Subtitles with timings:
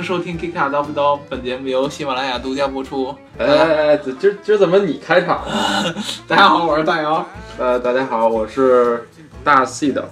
[0.00, 3.14] 迎收听《K 卡叨不叨》，本节目由喜马拉雅独家播出。
[3.36, 5.44] 哎哎哎，今今怎么你开场？
[6.26, 7.26] 大家好，我是大姚，
[7.58, 9.06] 呃，大家好，我是
[9.44, 10.08] 大 C 的。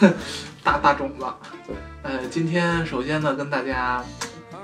[0.64, 1.26] 大大种子。
[1.66, 4.02] 对，呃，今天首先呢，跟大家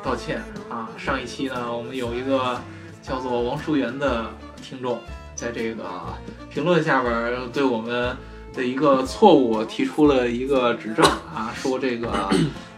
[0.02, 0.89] 道歉啊。
[0.96, 2.59] 上一期呢，我们有一个
[3.02, 4.25] 叫做王淑媛的
[4.62, 4.98] 听众，
[5.34, 5.84] 在这个
[6.48, 8.16] 评论下边儿对我们
[8.54, 12.09] 的一个错误提出了一个指正啊，说这个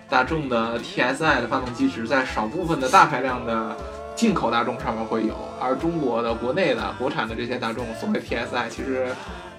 [0.08, 3.76] 大众的 TSI 的发动机只在少部分的大排量的
[4.14, 9.08] 进口大众上面会有，而中国的国内的国产的这些大众所谓 TSI 其实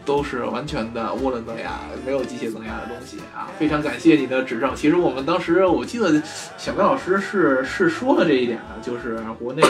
[0.06, 3.50] 都是完全的涡轮增压，没有机械增压的东西啊。
[3.58, 4.74] 非常感谢你的指正。
[4.76, 6.22] 其实我们当时我记得
[6.58, 9.68] 小白老师是是说了这一点的，就是国内的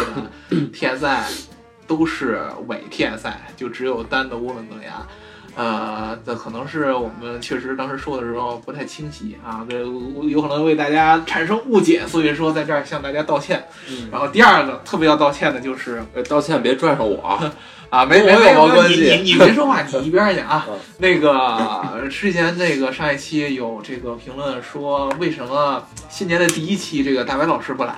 [0.73, 1.45] TSI
[1.88, 5.02] 都是伪 TSI，就只有单的涡轮增压。
[5.55, 13.66] 呃，这可能是我们确实当时说的时候不太清晰啊，这有可能为大家产生误解，所以说在这儿向大家道歉。
[13.89, 17.53] 嗯，然后第二个特别要道歉的就是呃道歉别拽上我啊。
[17.92, 20.75] 啊，没没没有毛关系你你你别说话， 你一边儿去啊嗯。
[20.97, 27.95] 那个之前那个上一期有这个评论说，为什么新年的第一期这个大白老师不来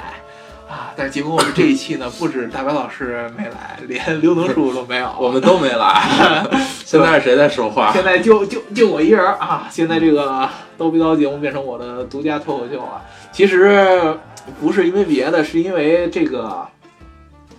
[0.70, 0.94] 啊？
[0.96, 5.14] 但结果我们这一期呢，不止大白老师没来，连刘能叔叔都没有。
[5.20, 6.46] 我们都没来。
[6.86, 7.92] 现在是谁在说话？
[7.94, 9.68] 现在就就就我一人啊！
[9.72, 13.02] 现在这个叨逼叨节目变成我的独家脱口秀了。
[13.32, 14.18] 其实
[14.60, 16.66] 不是因为别的，是因为这个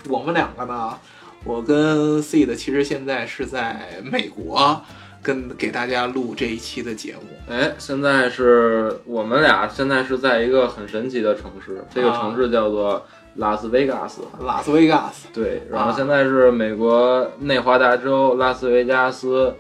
[0.09, 0.98] 我们两个呢，
[1.45, 4.83] 我跟 C 的其实现在是在美国
[5.29, 7.53] 跟给大家录这一期的节目。
[7.53, 14.23] 哎，现在是我们俩现在是在一个很神奇的城市，这个啊城市叫做拉斯维加斯。
[14.41, 19.55] 拉斯维加斯，对，然后啊现在是美国内华达州拉斯维加斯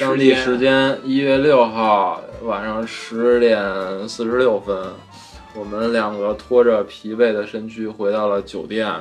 [0.00, 3.62] 当地时间一月六号晚上十点
[4.08, 4.76] 四十六分，
[5.54, 8.92] 我们两个拖着疲惫的身躯回到了酒店，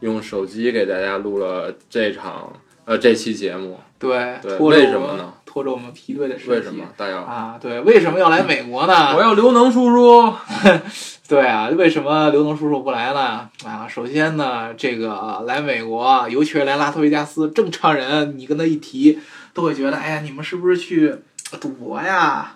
[0.00, 2.52] 用手机给大家录了这场
[2.84, 3.80] 呃这期节目。
[3.98, 5.32] 对，对拖为什么呢？
[5.50, 6.50] 拖着我们疲惫的身体。
[6.52, 6.84] 为什么？
[6.96, 7.22] 大姚？
[7.22, 7.58] 啊？
[7.60, 9.16] 对，为什么要来美国呢？
[9.16, 10.32] 我要刘能叔叔。
[11.26, 13.48] 对啊，为什么刘能叔叔不来呢？
[13.64, 19.18] 啊，首先呢，这个来美国，尤其是来拉斯维加斯，正常人你跟他一提，
[19.52, 21.12] 都会觉得，哎呀，你们是不是去
[21.60, 22.52] 赌博呀？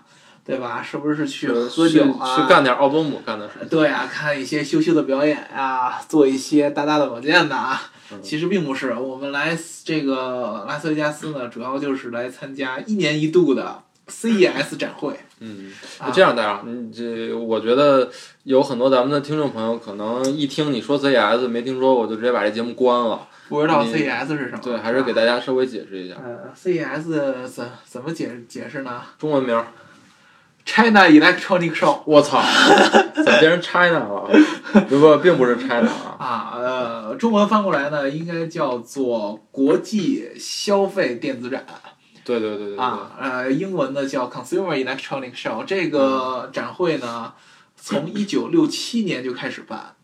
[0.47, 0.81] 对吧？
[0.81, 2.37] 是不是去喝酒啊？
[2.37, 3.66] 去去干点奥多姆干的事。
[3.69, 7.82] 对啊，看一些羞羞的表演啊，做一些大大的保健的啊。
[8.13, 15.19] 嗯其实并不是，我们来这个拉斯维加斯呢，主要就是来参加一年一度的 CES 展会。
[15.41, 18.11] 嗯，啊这样大姚，你这我觉得
[18.45, 23.29] 有很多咱们的听众朋友可能一听你说 CES 没听说我，就直接把这节目关了。
[23.49, 24.61] 不知道 CES 是什么？
[24.63, 29.67] 对，还是给大家稍微解释一下呃，CES 怎怎么解解释呢中文名儿。
[30.65, 32.43] ？China Electronic Show 我操，
[33.15, 34.31] 怎么变成 China 了？
[34.89, 36.17] 不不，并不是 China 啊。
[36.19, 41.65] 啊，呃，中文翻过来呢，应该叫做国际消费电子展
[42.25, 42.79] 对对对对对。
[42.79, 45.65] 啊，呃，英文呢叫 Consumer Electronic Show。
[45.65, 47.35] 这个展会呢，
[47.77, 49.95] 从一九六七年就开始办，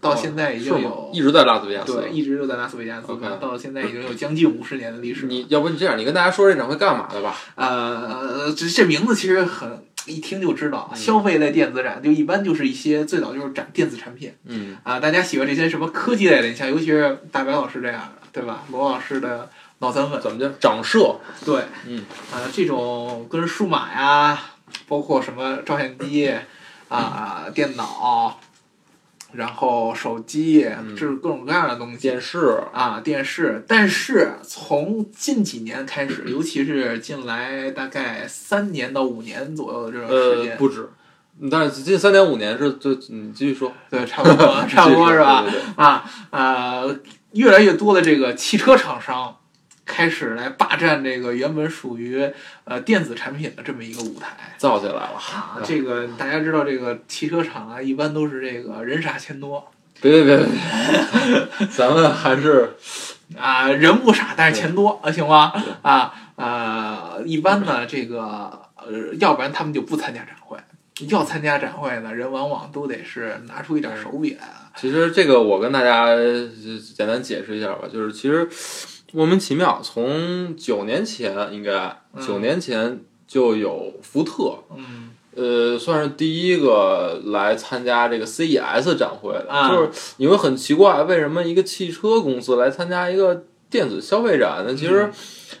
[0.00, 1.92] 到现在已经有一直在拉斯维加斯。
[1.94, 5.28] 对，一直就在拉斯维加斯办，到现在已经有将近五十年的历史了。
[5.28, 7.34] 你要不你这样，你跟大家说这展会干嘛的吧？
[7.54, 10.96] 呃，这这名字其实很一听就知道，嗯。
[10.96, 14.34] 消费类电子展就一般就是一些最早就是展电子产品。
[14.46, 18.64] 嗯，啊，大家喜欢这些什么科技类的，你像尤其是大白老师这样的，对吧？
[18.70, 19.48] 罗老师的
[19.78, 21.16] 脑残粉，怎么叫掌摄？
[21.44, 24.40] 对，嗯，啊，这种跟数码呀，
[24.88, 26.32] 包括什么照相机
[26.88, 28.40] 啊、电脑，
[29.32, 31.98] 然后手机，嗯这是各种各样的东西。
[31.98, 32.62] 电视。
[32.72, 40.88] 啊，电视，但是从近几年开始， 尤其是近来大概三年到五年左右的这种时呃，间，不止。
[41.50, 43.72] 但是近三年五年是最，你继续说。
[43.90, 45.42] 对，差不多， 差不多是吧？
[45.42, 46.98] 对对对啊，呃，
[47.32, 49.34] 越来越多的这个汽车厂商
[49.92, 52.26] 开始来霸占这个原本属于
[52.64, 54.56] 呃电子产品的这么一个舞台。
[54.56, 55.12] 造起来了。
[55.16, 59.68] 啊，这个大家知道，这个汽车厂啊，一般都是这个人傻钱多
[60.00, 62.74] 别别别别， 咱们还是
[63.38, 65.52] 啊，人不傻，但是钱多啊，行吗？
[65.82, 68.18] 啊呃，一般呢，这个
[68.76, 70.56] 呃，要不然他们就不参加展会。
[71.08, 74.70] 要参加展会呢，人往往都得是拿出一点手笔来了。
[74.76, 76.48] 其实这个我跟大家呃
[76.94, 78.48] 简单解释一下吧，就是其实
[79.12, 82.26] 莫名其妙，从九年前应该嗯。
[82.26, 85.10] 九年前就有福特，嗯。
[85.34, 89.70] 呃，算是第一个来参加这个 CES 展会的，啊。
[89.70, 94.74] 就是你会很奇怪，为什么一个汽车公司来参加一个电子消费展呢？
[94.74, 95.10] 其实，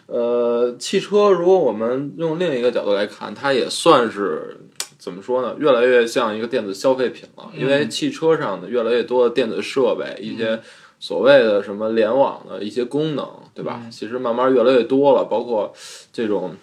[0.04, 4.60] 呃，汽车如果我们用另一个角度来看，它也算是
[4.98, 5.56] 怎么说呢？
[5.58, 10.60] 越来越像一个电子消费品了，因为汽车上的越来越多的电子设备，一些
[11.02, 13.82] 所谓的什么联网的一些功能，对吧？
[13.90, 15.74] 其实慢慢越来越多了，包括
[16.12, 16.54] 这种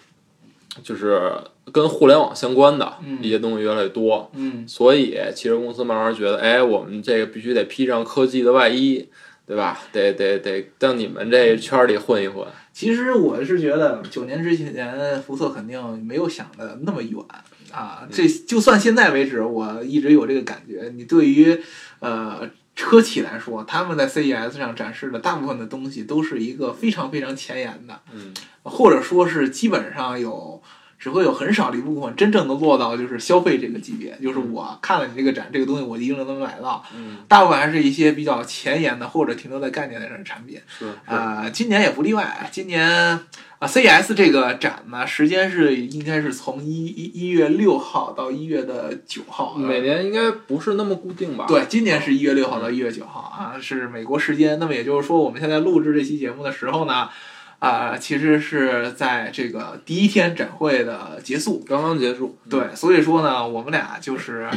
[0.82, 1.30] 就是
[1.70, 4.30] 跟互联网相关的一些东西越来越多。
[4.34, 9.06] 嗯所以汽车公司慢慢觉得，哎，我们这个必须得披上科技的外衣，
[9.46, 9.78] 对吧？
[9.92, 12.46] 得得得，到你们这圈儿里混一混。
[12.72, 17.20] 其实我是觉得九年之前福特肯定没有想的那么远
[17.72, 18.08] 啊。
[18.10, 20.90] 这就算现在为止，我一直有这个感觉。
[20.96, 21.60] 你对于
[21.98, 28.32] 呃车企来说，他们在 CES 上展示的大部分的东西都是一个非常非常前沿的，嗯，
[28.62, 30.62] 或者说是基本上有。
[31.00, 36.84] 只会有很少的一部分真正能落到就是消费这个级别，就是我看了你这个展，这个东西我一定能买到。
[36.94, 40.60] 嗯，大部分还是一些比较前沿的或者停留在概念的产品。
[40.68, 42.46] 是啊、今年也不例外。
[42.52, 43.18] 今年
[43.60, 49.52] 啊，CES 这个展呢，时间是应该是从一一一月六号到一月的九号。
[49.58, 51.44] 呃每年应该不是那么固定吧？
[51.46, 54.58] 对，今年是一月六号到一月九号啊，是美国时间。
[54.58, 57.10] 那么也就是说，我们现在录制这期节目的时候呢，
[57.58, 61.62] 啊、其实是在这个第一天展会的结束。
[61.68, 62.38] 刚刚结束。
[62.48, 64.48] 对，所以说呢，我们俩就是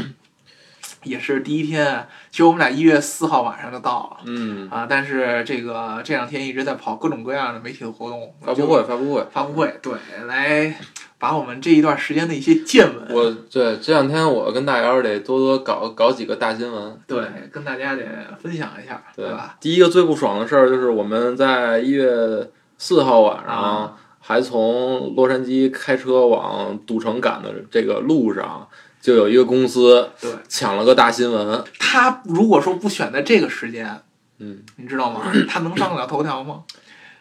[1.04, 4.24] 也是第一天，其实我们俩一月四号晚上就到了。
[4.26, 9.28] 嗯，啊，但是这个这两天一直在跑各种各样的媒体的活动，发布会，发布会。
[9.32, 9.94] 发布会，对，
[10.28, 10.76] 来
[11.18, 17.00] 把我们这一段时间的一些见闻，我对这两天我跟大姚得多多搞搞几个大新闻。
[17.08, 18.04] 对跟大家得
[18.42, 19.56] 分享一下，对吧？？
[19.60, 28.68] 第一个最不爽的事儿就是我们在一月四号晚上啊还从洛杉矶开车往赌城赶的这个路上，
[29.04, 31.62] 就有一个公司对抢了个大新闻。
[31.78, 34.02] 他如果说不选在这个时间，
[34.40, 35.22] 嗯你知道吗？
[35.46, 36.64] 他能上得了头条吗？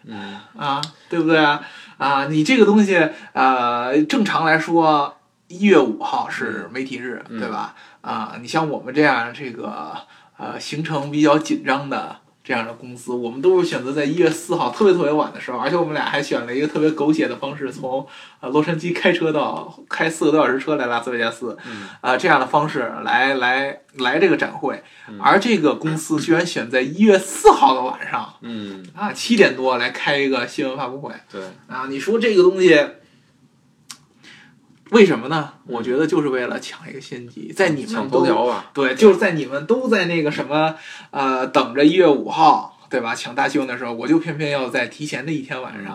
[0.04, 1.60] 嗯，啊，对不对啊？
[1.98, 2.96] 啊，你这个东西，
[3.32, 5.16] 呃，正常来说，
[5.48, 7.74] 一月五号是媒体日，嗯对吧？
[8.00, 9.96] 啊，你像我们这样这个
[10.38, 18.06] 呃行程比较紧张的这样的公司，我们都是选择在一月四号特别特别晚的时候，而且我们俩还选了一个特别狗血的方式，从
[18.40, 28.34] 呃洛杉矶开车到开四个多小时车来拉斯维加斯，嗯啊、这样的方式来来来这个展会，嗯而这个公司居然选在一月四号的晚上。
[28.40, 31.86] 嗯，啊，七点多来开一个新闻发布会对，啊！
[31.88, 32.76] 你说这个东西
[34.92, 35.52] 为什么呢？
[35.66, 38.24] 我觉得就是为了抢一个先机，在你们都。
[38.72, 40.74] 对，就是在你们都在那个什么
[41.10, 45.94] 呃等着一月五号对吧抢大新闻的时候，我就偏偏要在提前的一天晚上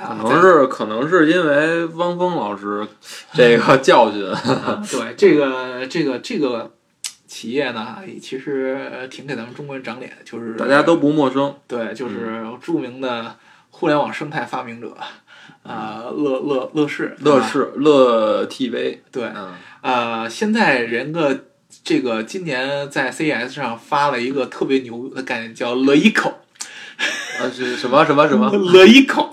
[0.00, 2.86] 啊，可能是可能是因为汪峰老师
[3.32, 4.20] 这个 教训，
[4.90, 6.72] 对这个这个这个
[7.26, 11.52] 企业呢，其实呃挺给咱们中国人长脸，就是大家都不陌生。
[11.66, 13.34] 对，就是著名的
[13.70, 14.96] 互联网生态发明者，
[15.62, 19.52] 啊、乐乐乐视，乐视、乐 TV，对，嗯
[19.82, 21.44] 呃，现在人个
[21.84, 26.30] 这个今年在 CES 上发了一个特别牛的概念，叫 Leico，
[27.40, 28.50] 啊是什么什么什么？
[28.72, 29.30] Leico，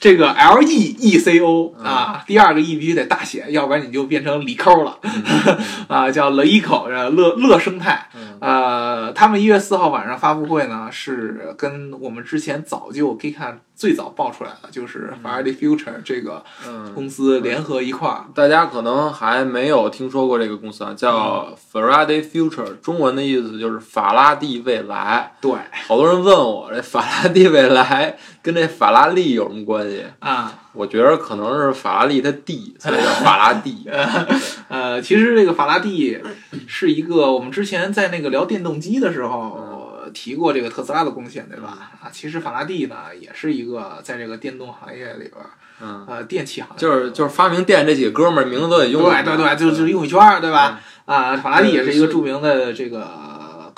[0.00, 4.98] 这个 L E E C O 嗯啊，第二个 E 必须得大写，要不然你就变成李抠了
[5.88, 8.08] 啊，叫 Leico，呃乐乐生态。
[8.14, 18.26] 嗯呃，他们一月四号晚上发布会呢，是跟我们之前早就可以看最早爆出来的，就是 Friday Future 这个嗯，公司联合一块儿。
[18.36, 25.32] 大家可能还没有听说过这个公司啊，叫 Faraday Future，中文的意思就是法拉第未来。
[25.40, 25.50] 对
[25.88, 29.87] 好多人问我，这法拉第未来跟这法拉利有什么关系？
[30.18, 33.88] 啊，我觉得可能是法拉利它弟， 所以叫法拉第。
[34.68, 36.20] 呃，其实这个法拉第
[36.66, 41.90] 是一个我们之前在那个聊电动机的时候提过这个特斯拉的贡献，对吧？
[42.02, 45.34] 啊，其实法拉第呢也是一个在这个电动行业里边
[45.80, 49.02] 呃，电器行业就是就是发明电这几个哥们儿名字都得用。
[49.04, 50.80] 对对对，就就是用一圈儿，对吧？
[51.04, 53.08] 啊，法拉第也是一个著名的这个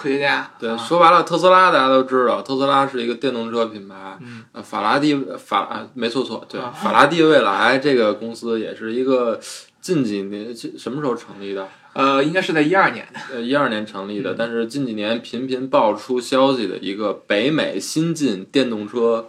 [0.01, 0.51] 科学家。
[0.59, 4.17] 对，啊说白了，特斯拉大家都知道，特斯拉是一个电动车品牌。
[4.21, 9.39] 嗯，呃，法拉第法啊，没错错，对，啊法拉第未来这个公司也是一个
[9.83, 11.69] 近几年什么时候成立的？
[11.93, 13.07] 呃，应该是在一二年。
[13.31, 19.27] 呃，一二年成立嗯的，但是近几年频频爆出消息的一个北美新晋电动车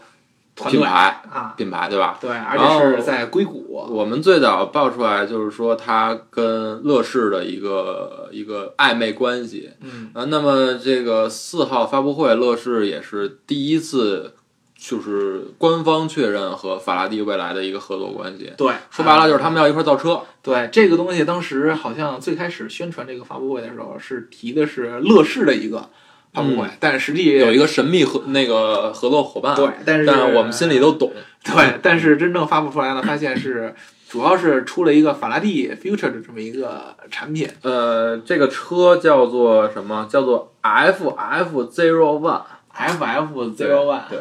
[0.55, 2.17] 团队品牌啊，品牌，对吧？
[2.19, 3.87] 对，而且是在硅谷。
[3.89, 10.25] 我们最早爆出来就是说它跟乐视的一个一个暧昧关系嗯，啊。
[10.25, 14.35] 那么这个四号发布会，乐视也是第一次
[14.77, 18.53] 就是官方确认和法拉第未来的一个合作关系。
[18.57, 20.21] 对，说白了就是他们要一块儿造车。
[20.43, 25.89] 对这个东西，当时好像最开始宣传这个发布会的时候，是提的是乐视的一个
[26.33, 31.11] 发布会，但实际有一个神秘合那个合作伙伴，对，但是但我们心里都懂。
[31.43, 33.73] 对，但是真正发布出来呢，发现是
[34.07, 37.49] 主要是出了一个法拉第 Future 的这么一个产品。
[37.63, 40.07] 呃，这个车叫做什么？
[40.09, 42.41] 叫做 FF Zero One。
[42.73, 44.19] FF Zero One 对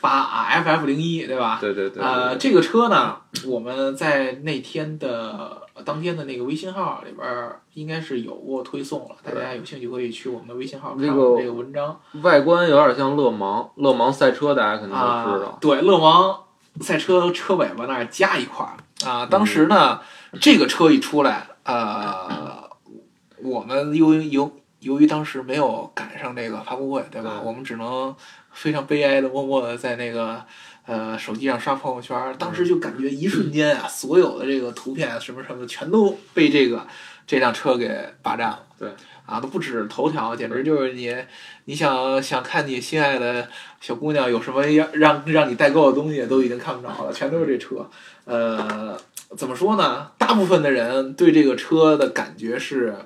[0.00, 1.58] 八啊，FF 零一对吧？
[1.60, 2.02] 对对对。
[2.02, 3.16] 呃，这个车呢，
[3.46, 15.58] 我们在那天的当天的那个微信号里边儿应该是有过推送了，大家有兴趣可以去我们的微信号看这个我们这个文章外观有点像勒芒，勒芒赛车大家肯定都知道啊。。
[15.60, 16.44] 对，勒芒
[16.80, 18.76] 赛车车尾巴那儿加一块儿
[19.08, 20.00] 啊，当时呢，
[20.40, 22.70] 这个车一出来，呃，
[23.42, 27.38] 我们由于由由于当时没有赶上这个发布会，对吧？
[27.40, 28.14] 对我们只能
[28.52, 30.44] 非常悲哀的默默的在那个
[30.86, 36.86] 呃手机上刷朋友圈儿，当时就感觉一瞬间啊，所有的这个图片什么什么全都被这个
[37.26, 37.88] 这辆车给
[38.22, 38.62] 霸占了。
[38.78, 38.90] 对。
[39.24, 41.14] 啊，都不止头条，简直就是你，
[41.66, 43.48] 你想想看你心爱的
[43.80, 47.88] 小姑娘有什么要让让你代购的东西，都已经看不着了，全都是这车。
[48.24, 48.98] 呃，
[49.36, 50.10] 怎么说呢？
[50.18, 52.96] 大部分的人对这个车的感觉是，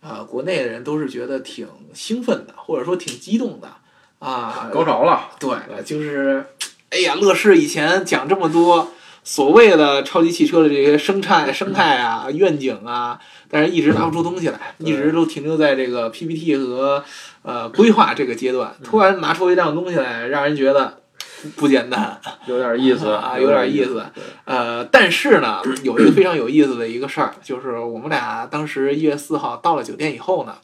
[0.00, 3.68] 呃，国内的人都是觉得挺兴奋的，或者说挺激动的
[4.18, 4.70] 啊。
[4.72, 5.50] 高潮了，对，
[5.84, 6.44] 就是，
[6.90, 8.92] 哎呀，乐视以前讲这么多
[9.24, 13.18] 所谓的超级汽车的这些生态、生态啊、愿景啊，
[13.50, 17.04] 但是一直拿不出东西来，一直都停留在这个 PPT 和
[17.42, 18.74] 呃规划这个阶段。
[18.84, 21.00] 突然拿出一辆东西来，让人觉得
[21.56, 22.20] 不简单。
[22.46, 24.04] 有点意思啊有点意思
[24.44, 30.56] 呃，但是呢，有一个非常有意思的一个事儿，就是我们俩当时一月四号到了酒店以后呢，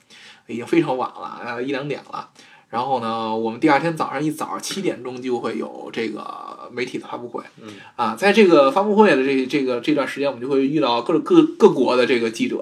[0.47, 2.29] 已经非常晚了，呃，一两点了。
[2.71, 7.41] 然后呢，我们第二天早上一早七点钟就会有这个媒体的发布会。
[7.63, 12.61] 嗯啊，在这个发布会的这这个这段时间，我们就会遇到各各各国的这个记者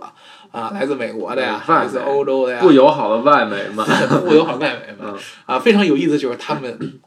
[0.51, 3.87] 啊，来自美国的呀，来自欧洲的呀， 不友好的外媒们，
[4.27, 7.01] 不友好外媒们嗯啊，非常有意思，就是他们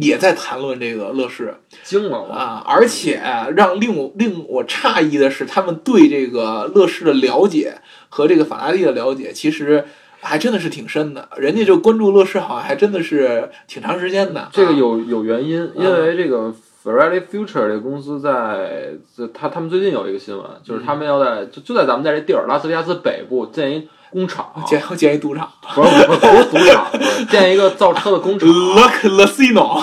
[0.00, 1.54] 也在谈论这个乐视。
[1.82, 2.18] 惊了。
[2.28, 3.20] 啊，而且
[3.56, 7.74] 让令我令我诧异的是，他们对这个乐视的了解
[8.08, 9.84] 和这个法拉利的了解，其实
[10.20, 11.28] 还真的是挺深的。
[11.36, 14.40] 人家就关注乐视，好像还真的是挺长时间的。
[14.40, 16.54] 啊这个有有原因，因为这个
[16.84, 26.86] Ferrari Future 这个公司在，就他他们最近有一个新闻，就是他们要在就就在咱们在这地儿拉斯维加斯北部建一工厂，建建一赌场不是不是不是赌场，
[27.30, 28.48] 建一个造车的工厂。
[28.48, 29.82] ，Look Lasino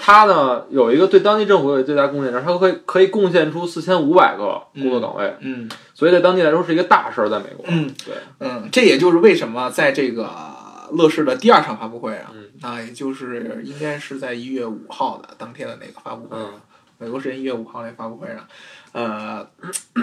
[0.00, 7.64] 它呢有一个对当地政府有最大贡献，它可以可以贡献出四千五百个工作岗位，嗯所以对当地来说是一个大事儿，在美国。
[7.68, 10.30] 嗯对，嗯，这也就是为什么在这个
[10.92, 16.36] 乐视的第二场发布会上，嗯那也就是应该是在一月五号的当天的那个发布会
[16.98, 18.38] 美国时间一月五号那发布会上，
[18.92, 19.46] 呃，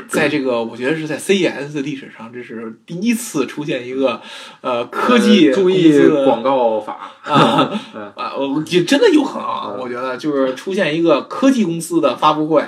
[0.07, 4.21] 在这个我觉得是在 CES 的历史上，这是第一次出现一个
[4.61, 7.11] 呃科技呃注意广告法。
[7.23, 12.63] 啊嗯啊，我 也真的有可能啊，嗯我觉得就是出现一个科技公司的发布会。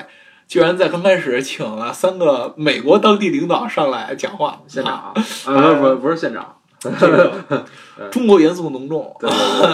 [0.48, 5.14] 居然在刚开始请了三个美国当地领导上来讲话，现场啊，
[5.46, 6.56] 啊，不是不是不是现场，
[7.00, 7.64] 这个
[8.10, 9.16] 中国元素浓重，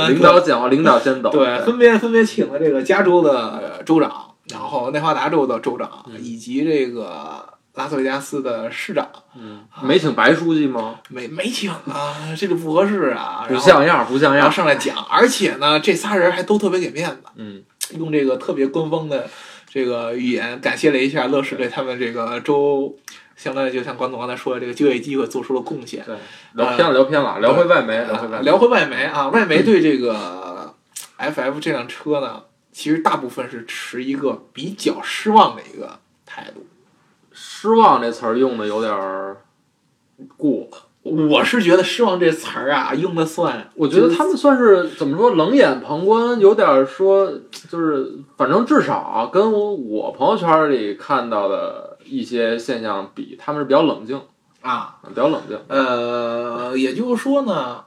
[0.10, 1.30] 领导讲话，领导先走。
[1.34, 11.00] 对，分别分别请了这个加州的州长，然后内华达州的州长，嗯以及这个拉斯维加斯的市长，嗯，没请白书记吗？
[11.10, 14.52] 没没请啊，这个不合适啊，不像样，不像然后样。
[14.52, 17.64] 上来讲，而且呢，这仨人还都特别给面子，嗯，
[17.98, 19.28] 用这个特别官方的
[19.68, 22.96] 这个语言感谢了一下乐视对他们这个州。
[23.36, 26.02] 相当于就像关总刚才说的，这个就业机会做出了贡献。
[26.06, 26.16] 对，
[26.54, 30.74] 聊偏了，聊偏了，聊回外媒，聊回外聊回外媒啊，外媒对这个
[31.20, 32.44] FF 这辆车呢，
[32.76, 36.68] 其实大部分是持一个比较失望的一个态度。
[37.32, 39.38] 失望这词儿用的有点儿
[40.36, 40.68] 过，
[41.02, 47.32] 我是觉得“失望”这词儿啊，用的算，我觉得他们算是怎么说，冷眼旁观，有点儿说，
[47.70, 54.22] 就是反正至少啊跟我我朋友圈里看到的一些现象比，他们是比较冷静，
[54.60, 55.58] 啊，比较冷静。
[55.70, 57.86] 呃，也就是说呢，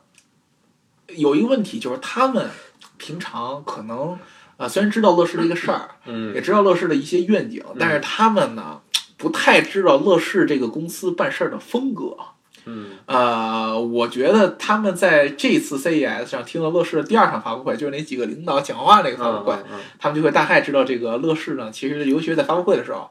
[1.08, 2.48] 有一个问题就是他们
[2.96, 4.18] 平常可能
[4.58, 8.80] 呃，虽然知道乐视的一个事儿，嗯也知道乐视的一些愿景，但是他们呢
[9.16, 12.16] 不太知道乐视这个公司办事儿的风格。
[12.66, 12.90] 嗯。
[13.06, 19.78] 呃，我觉得他们在这次 CES 上听了乐视的第二场发布会，就是那几个领导讲话那个发布会，嗯。
[19.98, 23.10] 他们就会大概知道这个乐视呢，其实尤其是在发布会的时候，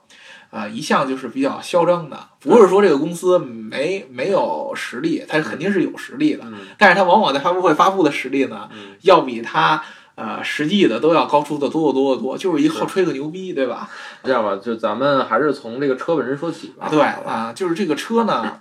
[0.52, 6.60] 啊、一向就是比较嚣张的，不是说这个公司没没有实力，它肯定是有实力的，嗯。
[6.78, 8.96] 但是它往往在发布会发布的实力呢，嗯。
[9.02, 9.84] 要比它
[10.18, 13.88] 呃实际的都要高出的多得多得多，就是一好吹个牛逼，对吧？
[14.24, 16.88] 这样吧，就咱们还是从这个车本身说起吧。
[16.88, 18.60] 啊，对啊，就是这个车呢，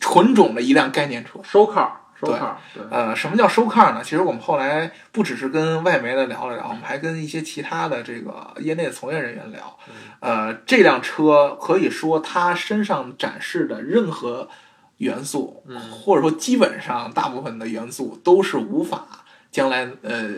[0.00, 4.00] 纯种的一辆概念车，收靠收看，对，呃，什么叫收看呢？
[4.02, 9.78] 其实我们后来不只是跟外媒的聊了聊，我们还跟一些其他的这个业内的从业人员聊。
[10.20, 14.48] 呃，这辆车可以说它身上展示的任何
[14.96, 19.06] 元素，嗯或者说基本上大部分的元素都是无法
[19.50, 20.28] 将来呃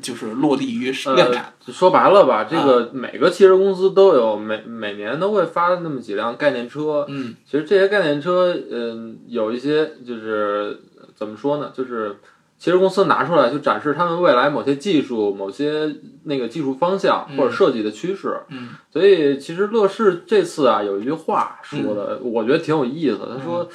[0.00, 1.52] 就是落地于量产。
[1.66, 7.04] 呃，说白了吧，这啊个每个汽车公司都有每每年都会发那么几辆概念车。
[7.08, 10.80] 嗯其实这些概念车，嗯，有一些就是
[11.14, 12.16] 怎么说呢，就是
[12.58, 18.40] 汽车公司拿出来就展示他们未来某些技术、某些那个技术方向嗯或者设计的趋势。
[18.50, 23.36] 嗯所以其实乐视这次啊有一句话说的，我觉得挺有意思的。
[23.36, 23.68] 他说，嗯，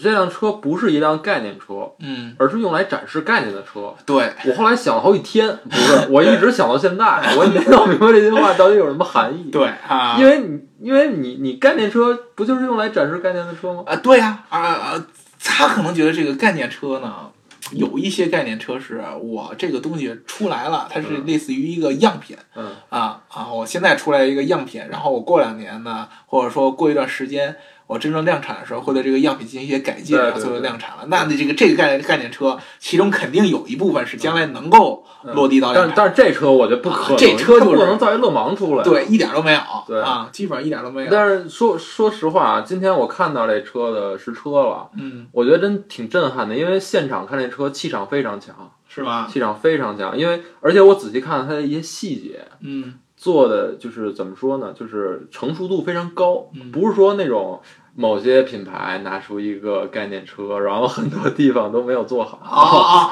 [0.00, 3.92] 这辆车不是一辆概念车，嗯，而是用来展示概念的车。
[4.06, 9.50] 对，我后来想了好几天，不是，我一直想到现在，我也没弄明白这句话到底有什么含义。
[9.50, 13.82] 对啊，因为你，因为你，你概念车不就是用来展示概念的车吗？
[13.84, 15.06] 啊，对呀、啊，啊，
[15.42, 17.28] 他可能觉得这个概念车呢，
[17.72, 27.56] 有一些概念车是我这个东西出来了，它是嗯类似于一个样品嗯啊啊，我现在出来一个样品，然后我过两年呢，或者说过一段时间。
[27.88, 31.04] 我真正量产的时候，会对这个样品进行一些改进，然后最后对对量产了。
[31.06, 35.94] 那你这个这个概念概念车，其中肯定有一部分是将来能够落地到量产。
[35.96, 38.84] 但但是这车我觉得不可能，啊这车就是可能造一勒芒出来。。
[38.84, 39.60] 对，一点都没有。
[39.86, 41.08] 对啊，基本上一点都没有。
[41.10, 49.26] 但是说说实话啊，今天我看到这车的实车了，嗯，我觉得真挺震撼的，因为现场看这车气场非常强，是吧？
[49.32, 50.16] 气场非常强。
[50.16, 57.60] 因为而且我仔细看了它的一些细节，嗯做的就是怎么说呢，就是成熟度非常高，嗯不是说那种
[58.00, 62.38] 某些品牌拿出一个概念车，然后很多地方都没有做好。
[62.44, 62.54] 啊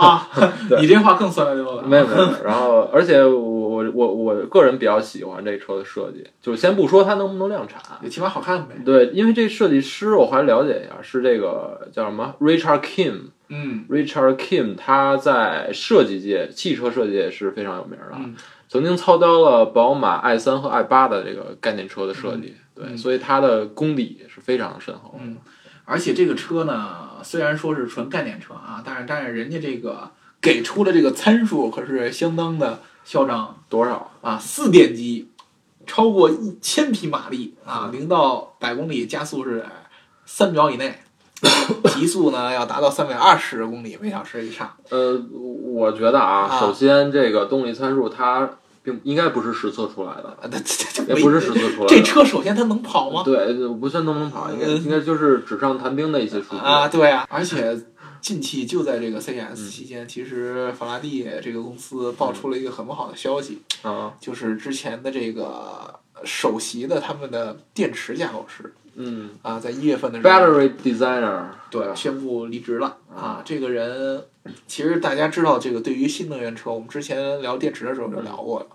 [0.07, 0.52] 啊啊！
[0.81, 1.83] 你这话更酸溜溜了。
[1.83, 8.76] 没有没有，然后而且我我我我个人比较喜欢这车的设计，就是先不说它能不能量产，也起码好看呗。
[8.85, 13.14] 对，因为这设计师我还了解一下，是这个叫什么 Richard Kim。
[13.49, 18.35] 嗯 Richard Kim 他在设计界、汽车设计界是非常有名的，嗯
[18.76, 25.25] 曾经操刀了宝马 i 三和 i 八的这个概念车的设计，对，嗯所以它的功底是非常深厚的。
[25.25, 25.38] 嗯，
[25.87, 30.11] 而且这个车呢，虽然说是纯概念车啊，但是但是人家这个
[30.42, 34.11] 给出的这个参数可是相当的嚣张多少？
[34.20, 35.31] 啊，四电机，
[35.87, 39.64] 超过一千匹马力啊，零到百公里加速是
[40.27, 40.98] 三秒以内。
[41.88, 45.20] 极速呢要达到三百二十公里每小时以上，呃，
[45.62, 48.48] 我觉得啊，啊首先这个动力参数它
[48.87, 51.87] 并应该不是实测出来的，啊，这这这也不是实测出来的。
[51.88, 53.25] 这车首先它能跑吗？
[53.25, 56.59] 对，不算能不能跑，应该嗯应该就是纸上谈兵的一些数据。
[56.59, 57.77] 啊，对啊，而且
[58.22, 65.92] 近期就在这个 CES 期间，其实法拉第这个公司爆出了一个很不好的消息，啊，就是之前的这个
[66.25, 73.42] 首席的他们的电池架构师嗯啊，在一月份的时候，battery designer，对宣布离职了啊。
[73.44, 74.24] 这个人
[74.66, 78.66] 其实大家知道，这个对于新能源车，我们之前聊电池的时候就聊过了，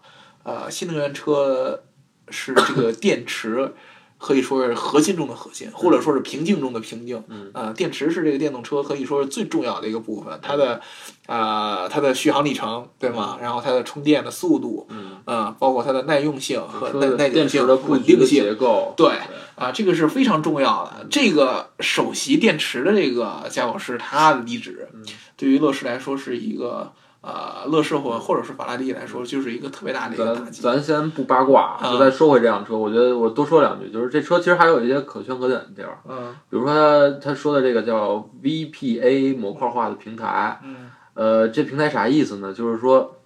[0.44, 1.84] 呃，新能源车
[2.30, 3.74] 是这个电池。
[4.22, 7.22] 可以说是核心中的核心，或者说是瓶颈中的瓶颈。
[7.28, 10.80] 嗯呃，电池是这个电动车可以说是最重要的一个部分，它的，
[11.26, 13.40] 呃，它的续航里程，对吗？
[13.42, 19.10] 然后它的充电的速度，嗯，呃，包括它的耐用性和耐耐电性、的稳定性，结构，对
[19.56, 21.08] 啊，这个是非常重要的。
[21.10, 25.04] 这个首席电池的这个架构师他离职，嗯
[25.36, 30.62] 对于乐视来说是一个呃，乐视或或者是法拉利来说，就是一个特别大的一个打咱击。
[30.62, 32.76] 咱先不八卦，啊就再说回这辆车。
[32.76, 42.52] 我觉得我多说两句，就是这车其实还有一些可圈可点的地儿，嗯比如说他他说的这个叫 VPA 模块化的平台，嗯呃，这平台啥意思呢？
[42.52, 43.18] 就是说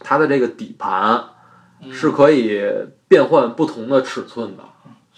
[0.00, 1.22] 它的这个底盘
[1.82, 2.62] 嗯是可以
[3.06, 4.62] 变换不同的尺寸的，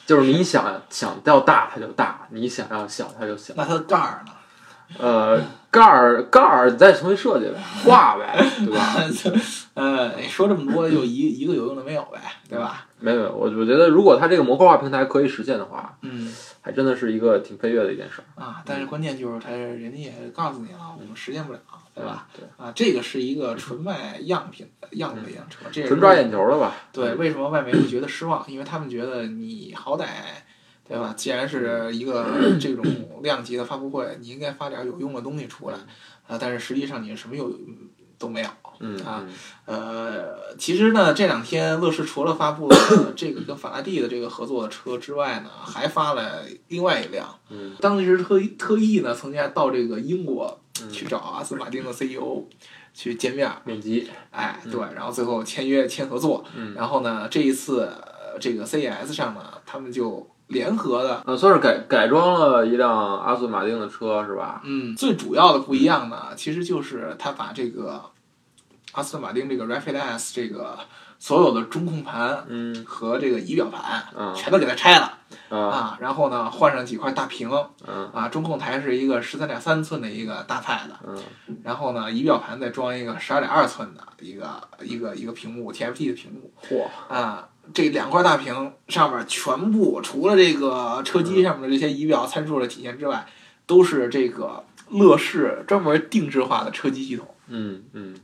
[0.07, 3.55] 就是你想想要大它就大，你想要小它就小。
[3.57, 4.33] 那它的盖儿呢？
[4.99, 5.39] 呃，
[5.71, 8.97] 盖儿盖儿再重新设计呗，画呗， 对吧？
[9.75, 12.87] 呃，说这么多，就一一个有用的没有呗，对吧？
[12.99, 18.43] 没有，我我觉得如果它这个模块化平台可以实现的话，嗯还真的是一个挺飞跃的一件事儿。
[18.43, 21.61] 啊，但是关键就是它人家也告诉你了，我们实现不了，
[21.95, 22.27] 对吧？
[22.37, 26.75] 对，啊，这个是一个纯卖样品的样的一辆车，这纯抓眼球的吧？
[26.93, 28.45] 对，为什么外媒会觉得失望？
[28.49, 30.07] 因为他们觉得你好歹，
[30.89, 31.15] 对吧？
[31.17, 32.25] 既然是一个
[32.59, 32.85] 这种
[33.23, 35.77] 量级的发布会，你应该发点有用的东西出来，
[36.27, 37.53] 啊，但是实际上你什么有
[38.19, 38.49] 都没有。
[38.81, 39.35] 嗯啊嗯
[39.67, 42.77] 呃，其实呢，这两天乐视除了发布了
[43.17, 47.39] 这个跟法拉第的这个合作的车之外呢，还发了另外一辆。
[47.51, 52.45] 嗯当时特意特意呢，曾经还到这个英国嗯去找阿斯顿马丁的 CEO
[52.95, 56.45] 去见面，面基，哎，对，然后最后签约签合作。
[56.55, 61.23] 嗯然后呢，这一次呃这个 CES 上呢，他们就联合的。
[61.27, 64.61] 呃，算是改改装了一辆阿斯顿马丁的车是吧？
[64.65, 68.03] 嗯，最主要的不一样呢，其实就是他把这个
[68.93, 70.79] 阿斯顿马丁这个 Reflex 这个
[71.19, 75.19] 所有的中控盘嗯和这个仪表盘嗯全都给它拆了
[75.51, 77.51] 啊啊，然后呢换上几块大屏
[77.87, 81.21] 嗯啊，中控台是一个十三点三寸的一个大 pad，嗯
[81.65, 87.49] 然后呢仪表盘再装一个十二点二寸的一个一个一个屏幕 TFT 的屏幕嚯啊。
[87.73, 93.27] 这两块大屏上面全部除了这个车机上面的这些仪表参数的体现之外，
[93.67, 97.27] 都是这个乐视专门定制化的车机系统。
[97.49, 98.15] 嗯嗯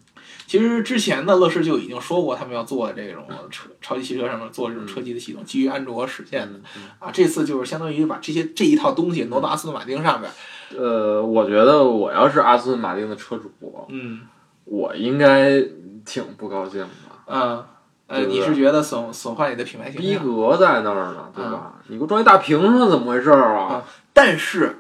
[0.47, 6.61] 其实之前呢，乐视就已经说过，他们要做这种车超级汽车上面做这种车机的系统，基于安卓实现的
[6.99, 7.11] 啊。
[7.11, 10.31] 这次就是相当于把这些这一套东西挪到阿斯顿马丁上面，
[10.77, 13.51] 呃，我觉得我要是阿斯顿马丁的车主，
[13.89, 14.21] 嗯
[14.65, 15.63] 我应该
[16.05, 16.89] 挺不高兴的。
[17.27, 17.65] 嗯
[18.07, 20.25] 呃，你是觉得损损坏你的品牌形象逼象？
[20.25, 21.75] 格在那儿呢，对吧？
[21.89, 23.83] 你给我装一大屏是怎么回事儿啊？
[24.13, 24.79] 但是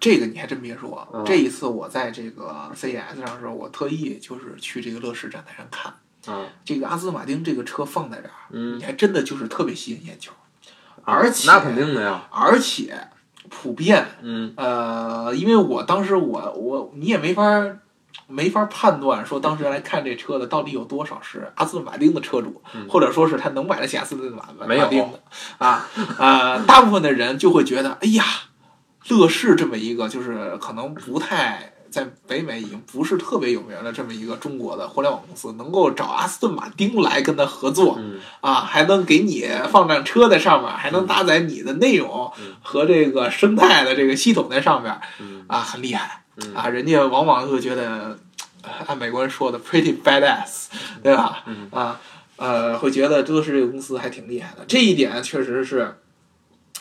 [0.00, 10.32] 这个你还真别说，嗯这一次我在这个 CES 上的时候，我特意就是去这个乐视展台上看啊这个阿斯顿马丁这个车放在这儿，嗯你，还真的就是特别吸引眼球，
[11.04, 12.26] 而且那肯定的呀。
[12.30, 13.08] 而且
[13.48, 17.80] 普遍嗯呃，因为我当时我我你也没法儿
[18.26, 22.86] 没法儿判断说当时来看这车的到底有多少是阿斯顿马丁的车主，嗯。
[22.88, 24.82] 或者说是他能买得起阿斯顿马没有。
[24.84, 25.20] 马丁的
[25.58, 28.24] 啊呃， 大部分的人就会觉得，哎呀，
[29.08, 31.72] 乐视这么一个就是可能不太。
[31.88, 38.20] 在北美已经不是特别有名的这么一个中国的互联网公司，能够找阿斯顿马丁来跟他合作，嗯。
[38.42, 45.44] 啊，还能给你放辆车在上面，还能搭载你的内容嗯和这个生态的这个系统在上面，嗯。
[45.46, 46.68] 啊，很厉害嗯啊！
[46.68, 48.18] 人家往往会觉得，
[48.62, 50.66] 呃按美国人说的 pretty badass，
[51.02, 51.44] 对吧？
[51.46, 52.00] 嗯啊，
[52.36, 54.64] 呃，会觉得乐视这个公司还挺厉害的。
[54.68, 55.96] 这一点确实是，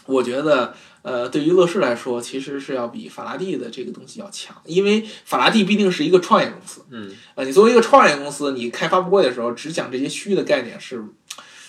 [0.06, 6.84] 我觉得，呃，对于乐视来说，其实是要比法拉第的这个东西要强，因为法拉第毕竟是一个创业公司。
[6.90, 11.04] 嗯呃，你作为一个创业公司，你开发布会的时候只讲这些虚的概念是。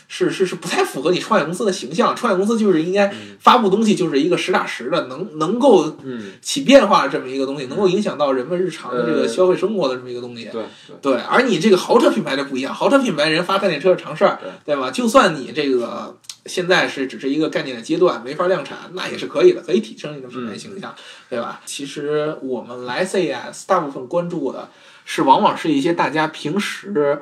[0.09, 2.15] 是是是不太符合你创业公司的形象。
[2.15, 10.45] 创业公司就是应该发布东西，就是一个实打实的，能能够嗯，起变化的这么一个东西，能够影响到人们日常的这个呃消费生活的这么一个东西。
[10.53, 10.63] 对
[11.03, 14.91] 对，对，而你这个豪车品牌就不一样，豪车品牌人发概念车是常事儿，对吧？
[14.91, 16.17] 就算你这个
[16.47, 20.95] 现在是只是一个概念的阶段，没法量产，那也是可以的，可以提升你的品牌形象，
[21.29, 21.61] 对吧？
[21.65, 24.69] 其实我们来 CES 大部分关注的
[25.05, 27.21] 是，往往是一些大家平时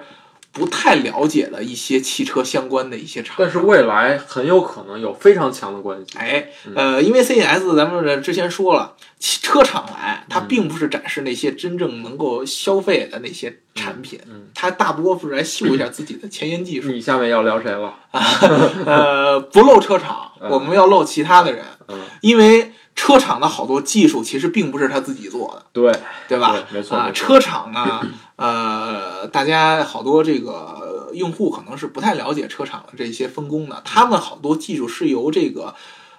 [0.55, 3.45] 不太了解的一些汽车相关的一些厂商。
[3.45, 6.17] 但是未来很有可能有非常强的关系。
[6.17, 16.89] 哎，呃，因为 CES 咱们之前说了，汽车厂来，它并不是展示那些真正能够消费的那些产品，嗯它大多数是来秀一下自己的前沿技术。
[16.91, 17.93] 你下面要聊谁了？
[18.87, 25.93] 呃，不露车厂，嗯我们要露其他的人，嗯，因为车厂的好多技术其实并不是他自己做的，对
[26.29, 26.53] 对吧？
[26.53, 27.11] 对，没错。
[27.13, 28.01] 车厂呢，
[28.37, 35.75] 呃，大家好多这个用户可能是不太了解车厂的这些分工的，他们好多技术是由这个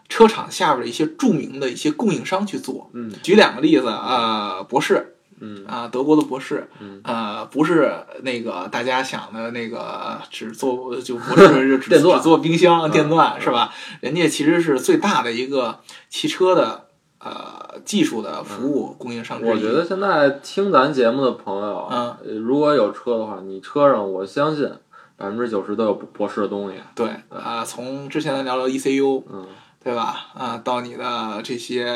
[0.10, 2.90] 车厂下边的一些著名的一些供应商去做。
[2.94, 13.74] 嗯举两个例子，呃，博士嗯啊、德国的博士，嗯呃，不是那个大家想的那个只做就博士就只 电钻只做冰箱、嗯电钻嗯是吧？
[14.02, 16.86] 人家其实是最大的一个汽车的
[17.20, 19.42] 呃技术的服务供应商。
[19.42, 24.70] 我觉得现在听咱节目的朋友，嗯呃如果有车的话，你车上我相信
[25.18, 26.78] 百分之九十都有博士的东西。
[26.94, 29.46] 对啊、从之前咱聊聊 ECU，嗯
[29.86, 30.26] 对吧？
[30.34, 31.96] 啊、到你的这些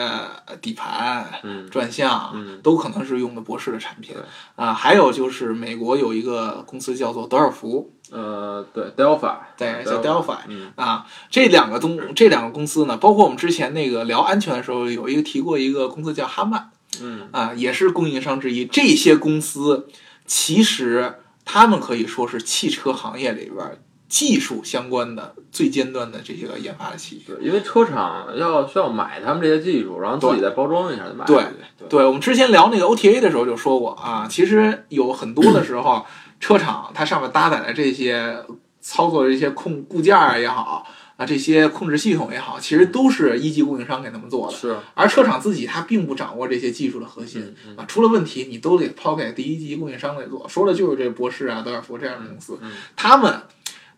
[0.62, 4.24] 底盘、嗯转向，嗯都可能是用的博士的产品对
[4.56, 10.38] 啊、还有就是美国有一个公司叫做德尔福，呃，对，Delphi，对，叫 Delphi
[10.76, 16.70] 啊，这两个东这两个公司呢，包括我们之前那个聊安全的时候，有一个提过一个公司叫哈曼
[17.02, 18.66] 嗯啊，也是供应商之一。
[18.66, 19.88] 这些公司
[20.28, 27.22] 其实他们可以说是汽车行业里边儿技术相关的最尖端的这些个研发的企业。
[27.28, 31.44] 对，因为车厂要需要买他们这些技术，然后自己再包装一下再卖出对。
[31.78, 36.04] 对对，我们之前聊那个 OTA 的时候就说过啊，其实有很多的时候，
[36.40, 38.44] 车厂它上面搭载的这些
[38.82, 40.86] 操作的这些控固件儿也好
[41.18, 44.58] 啊，这些控制系统也好，其实都是一级供应商给他们做的。
[44.58, 50.48] 是，而车厂自己它并不掌握这些技术的核心嗯嗯啊，出了问题你都得抛给第一级供应商来做。
[50.50, 53.42] 说的就是这博士啊、德尔福这样的公司，嗯他们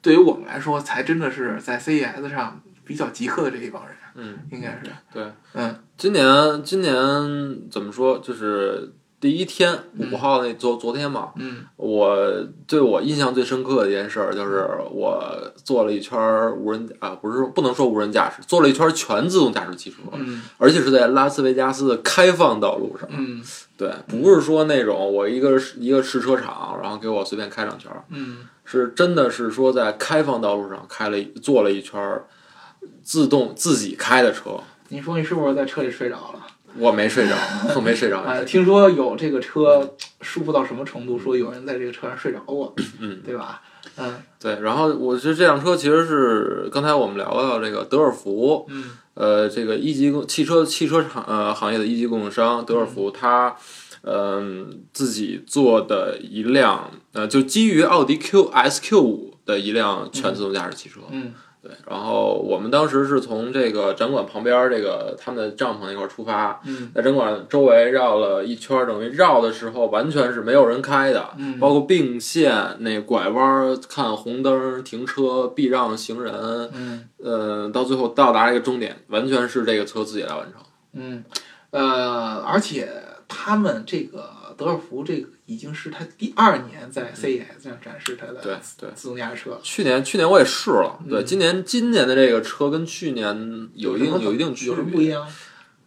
[0.02, 6.92] 对于我们来说，才真的是在 CES 上比较极客的这一帮人，嗯，应该是，对，嗯今年今年
[7.70, 8.18] 怎么说？
[8.20, 12.18] 就是第一天嗯五号那昨昨天嘛，嗯我
[12.66, 15.24] 对我印象最深刻的一件事儿就是我
[15.64, 23.08] 做了一圈儿无人啊，不是不能说无人驾驶，做了一圈儿全自动驾驶汽车，嗯而且是在拉斯维加斯的开放道路上。
[23.12, 23.42] 嗯
[23.78, 32.26] 对，不是说那种我一个一个试车场，然后给我随便开两圈儿，嗯是真的是说在开放道路上开了一做了一圈儿
[33.04, 34.60] 自动自己开的车。
[34.90, 36.48] 你说你是不是在车里睡着了？
[36.78, 37.36] 我没睡着，
[37.76, 38.20] 我没睡着。
[38.20, 41.18] 啊，听说有这个车舒服到什么程度？
[41.20, 43.62] 说有人在这个车上睡着过，嗯，对吧？
[43.98, 53.56] 嗯对，然后我觉得这辆车其实是刚才我们聊到这个德尔福，嗯呃，这个一级供汽车汽车厂呃行业的一级供应商德尔福，它
[54.04, 61.02] 嗯、自己做的一辆呃就基于奥迪 Q S Q 五的一辆全自动驾驶汽车。
[61.12, 66.92] 嗯对，然后我们当时是从这个展馆旁边儿这个他们的帐篷那块儿出发，嗯。
[66.96, 71.60] 在展馆周围绕了一圈儿，等于绕的时候完全是没有人开的，嗯。
[71.60, 76.34] 包括并线、那拐弯儿、看红灯、停车、避让行人，
[76.74, 77.08] 嗯。
[77.24, 80.62] 呃，到最后到达一个终点，完全是这个车自己来完成。
[80.94, 81.24] 嗯，
[81.70, 82.92] 呃，而且
[83.28, 84.32] 他们这个
[84.64, 89.60] 德尔福这个已经是他第二年在 CES 上展示他的对对，自动驾驶车了。
[89.64, 95.28] 去年去年我也试了，对，嗯今年今年的这个车跟去年有一定有一定区有什么不一别，样？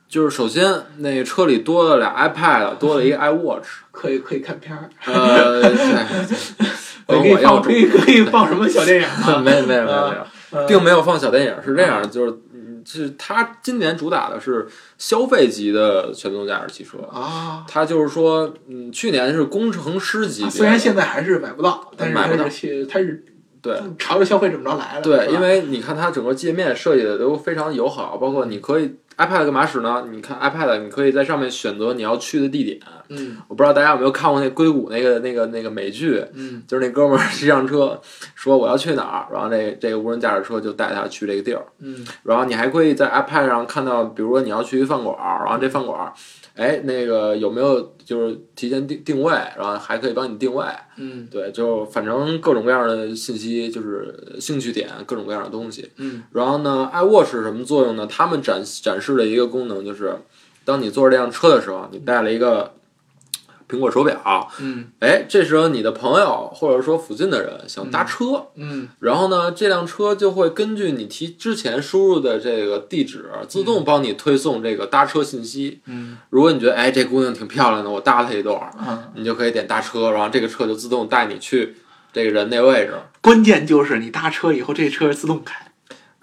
[0.09, 9.39] 就是首先那个车里多了俩 iPad， 多了一个 iWatch， 可以可以看片儿，呃，对， 可以放可以可以放什么小电影啊？
[9.39, 10.27] 没有没有没有
[10.67, 14.67] 并没有放小电影，是这样的，就是嗯，是它今年主打的是
[14.99, 16.99] 消费级的全自动驾驶汽车。
[17.13, 17.65] 啊。
[17.69, 23.25] 它就是说，嗯，去年是工程师级虽然现在还是买不到，但是买不到它是它是
[23.63, 25.03] 对朝着消费者么着来的。
[25.03, 30.07] 对，因为你看它整个界面设计的都非常友好，包括你可以 iPad 干嘛使呢？
[30.11, 32.81] 你看 iPad，你可以在上面选择你要去的地点。
[33.11, 38.01] 嗯我不知道大家有没有看过那硅谷那个那个那个美剧，嗯就是那哥们儿骑上车
[38.35, 41.65] 说我要去哪儿，然后这这个无人驾驶车就带他去这个地儿。
[41.81, 46.13] 嗯然后你还可以在 iPad 上看到，比如说你要去一饭馆儿，然后这饭馆儿，
[46.57, 50.65] 哎，那个有没有就是提前定定位，然后还可以帮你定位，
[50.97, 55.91] 嗯对，就反正各种各样的信息，就是兴趣点，各种各样的东西。
[55.99, 58.07] 嗯然后呢，iWatch 是什么作用呢？
[58.07, 60.17] 他们展展示的一个功能就是，
[60.65, 62.75] 当你坐着这辆车的时候，你带了一个
[63.69, 64.87] 苹果手表，嗯。
[65.01, 68.89] 哎，这时候你的朋友或者说附近的人想搭车，嗯。
[69.01, 75.81] 然后呢，这辆车就会根据你提之前输入的这个地址，自动帮你推送这个搭车信息。
[75.87, 76.19] 嗯。
[76.31, 81.77] 如果你觉得哎这姑娘挺漂亮的，我搭她一段儿，啊，你就可以点搭车，然后这个车就自动带你去
[82.13, 82.95] 这个人那位置。
[83.21, 85.64] 关键就是你搭车以后，这车是自动开，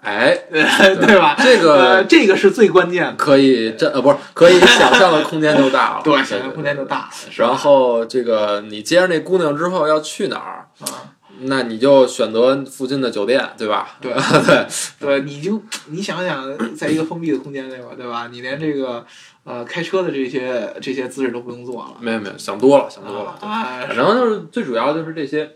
[0.02, 1.36] 哎， 对吧？
[1.40, 6.84] 这个呃这个是最关键的，可以这呃不是可以想象的空间就大了，对，想象空间就。
[6.84, 7.08] 大了。
[7.36, 13.96] 然后这个你接着那姑娘之后要去哪儿，啊，那你就选择附近的酒店，对吧？
[14.00, 14.12] 对
[14.44, 14.66] 对，
[14.98, 18.28] 对，你就你想想，在一个封闭的空间内吧，对吧？
[18.32, 19.06] 你连这个
[19.44, 23.36] 呃开车的这些这些姿势都不用做了，没有没有，想多了，想多了。
[23.40, 25.48] 对啊，反正就是最主要就是这些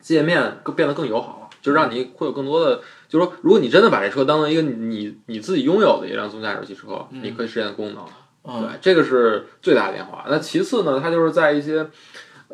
[0.00, 2.80] 界面更变得更友好，就让你会有更多的，
[3.14, 8.04] 就是说，如果你真的把这车当做一个你你自己拥有的一辆自动驾驶汽车，嗯你可以实现的功能。
[8.42, 10.26] 嗯对，这个是最大的变化。
[10.28, 11.86] 那其次呢，它就是在一些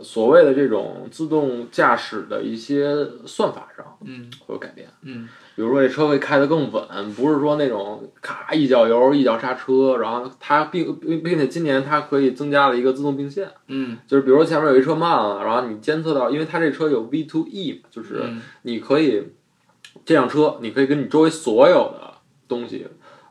[0.02, 2.94] 所谓的这种自动驾驶的一些
[3.26, 4.86] 算法上嗯会有改变。
[5.02, 13.48] 嗯比如说这车会开得更稳，不是说那种咔一脚油一脚刹车，然后它并并并且今年它可以增加了一个自动并线。
[13.66, 19.32] 嗯就是比如说前面有一车慢了，然后你监测到，因为它这车有 V to E 嘛，就是嗯你可以
[20.04, 22.14] 这辆车，你可以跟你周围所有的
[22.48, 22.86] 东西，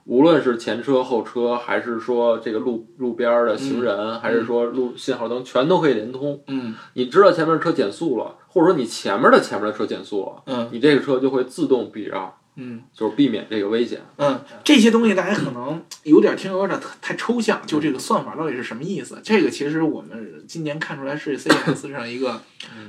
[0.06, 6.42] 无论是前车、后车，还是说这个路路边儿的行人，还是说路信号灯，全都可以连通。
[6.48, 14.02] 嗯你知道前面的车减速了，或者说你前面的前面的车减速了，嗯你这个车就会自动避让，嗯就是避免这个危险。
[14.18, 19.20] 嗯，这些东西大家可能有点听有点太抽象，就这个算法到底是什么意思？
[19.24, 22.42] 这个其实我们今年看出来是 CES 上一个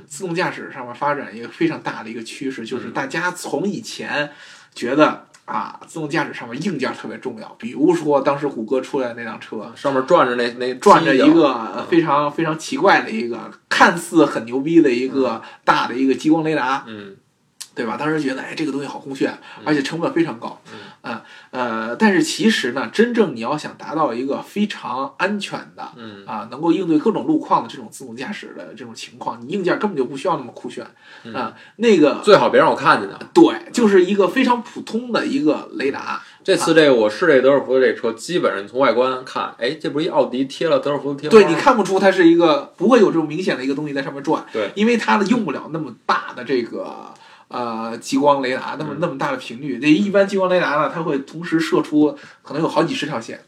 [0.07, 4.31] 自动驾驶上面发展一个非常大的一个趋势，就是大家从以前
[4.75, 5.27] 觉得。
[5.47, 17.17] 啊，自动驾驶上面硬件特别重要，比如说当时谷歌出来的那辆车，上面转着那那转着一个非常非常奇怪的一个，看似很牛逼的一个大的一个激光雷达，嗯
[17.75, 17.97] 对吧？
[17.97, 20.79] 当时觉得，哎，这个东西好酷炫，而且成本非常高，嗯。
[21.03, 26.27] 啊呃，但是其实呢，真正你要想达到一个非常安全的嗯。
[26.27, 30.87] 啊，能够应对各种路况的这种自动驾驶的这种情况，你硬件根本就不需要那么酷炫。
[31.25, 31.35] 嗯。
[31.35, 31.55] 啊。
[31.77, 33.19] 那个最好别让我看见它。
[33.33, 36.21] 对，就是一个非常普通的一个雷达。
[36.43, 47.13] 这次这个我试这德尔福的这车，基本上从外观看，哎，这不是一奥迪贴了德尔福的贴对，你看不出它是一个不会有这种明显的一个东西在上面转，对，因为它的用不了那么大的这个
[47.51, 49.79] 呃激光雷达，那么那么大的频率。
[49.79, 53.41] 这一般激光雷达呢，它会同时射出可能有好几十条线，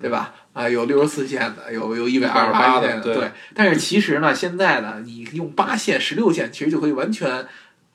[0.00, 0.34] 对吧？
[0.52, 3.30] 啊、有六十四线的，有有一百二十八线的对对。
[3.54, 7.46] 但是其实呢，现在呢，你用八线、十六线，其实就可以完全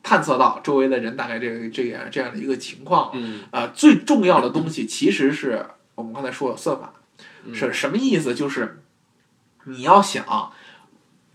[0.01, 3.11] 探测到周围的人大概这个这样这样的一个情况。
[3.13, 6.93] 嗯啊、最重要的东西其实是我们刚才说的算法，
[7.43, 8.33] 嗯是什么意思？
[8.33, 8.79] 就是
[9.65, 10.23] 你要想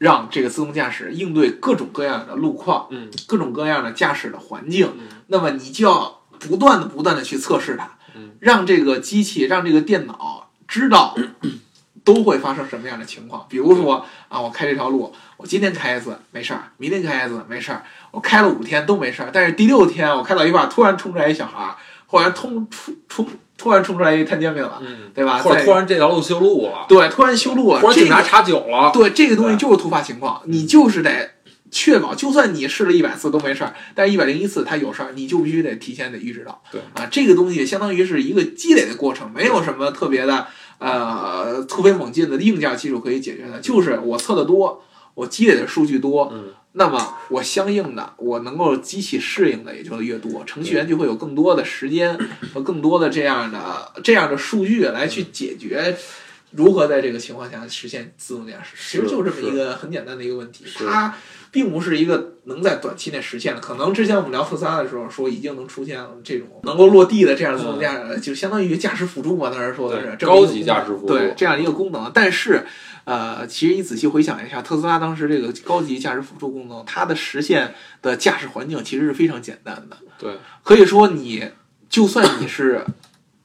[0.00, 3.10] 让这个自动驾驶应对各种各样的路况、嗯。
[3.26, 5.06] 各种各样的驾驶的环境，嗯。
[5.26, 8.30] 那么你就要不断的、不断的去测试它，嗯。
[8.40, 11.14] 让这个机器、让这个电脑知道
[12.02, 13.44] 都会发生什么样的情况。
[13.50, 23.28] 比如说啊，我开这条路，我今天开一次没事儿，明天开一次没事儿，我开了五天都没事儿，但是第六天我开到一半，突然冲出来一小孩儿，忽然冲冲冲，
[23.60, 25.36] 突然冲出来一摊煎饼了，嗯，对吧？
[25.36, 31.32] 或者突然这条路修路了，对，突然修路了，或者警察查酒了，对这个东西就是突发情况，你就是得
[31.70, 36.62] 确保，就算你试了一百次都没事儿，但是一百零一次它有事儿，你就必须得提前得预知到。
[36.72, 36.80] 对。
[36.94, 40.46] 啊，这个东西相当于是一个积累的过程，没有什么特别的
[40.78, 44.82] 呃突飞猛进的硬件技术可以解决的，就是我测的多，
[45.14, 52.16] 我积累的数据多，嗯那么我相应的我能够机器适应的也就越多，程序员就会有更多的时间
[52.54, 55.96] 和更多的这样的这样的数据来去解决
[56.52, 58.76] 如何在这个情况下实现自动驾驶。
[58.76, 61.14] 其实就这么一个很简单的一个问题，它
[61.50, 63.60] 并不是一个能在短期内实现的。
[63.60, 72.66] 可能之前我们聊特斯拉的时候说已经能出现这种能够落地的这样自动驾驶，就相当于驾驶辅助嘛，当时说的是高级驾驶辅助对这样一个功能，但是。
[73.04, 79.96] 呃，其实你仔细回想一下，特斯拉当时这个高级驾驶辅助功能，它的实现的驾驶环境其实是非常简单的。
[80.18, 81.50] 对，可以说你
[81.88, 82.84] 就算你是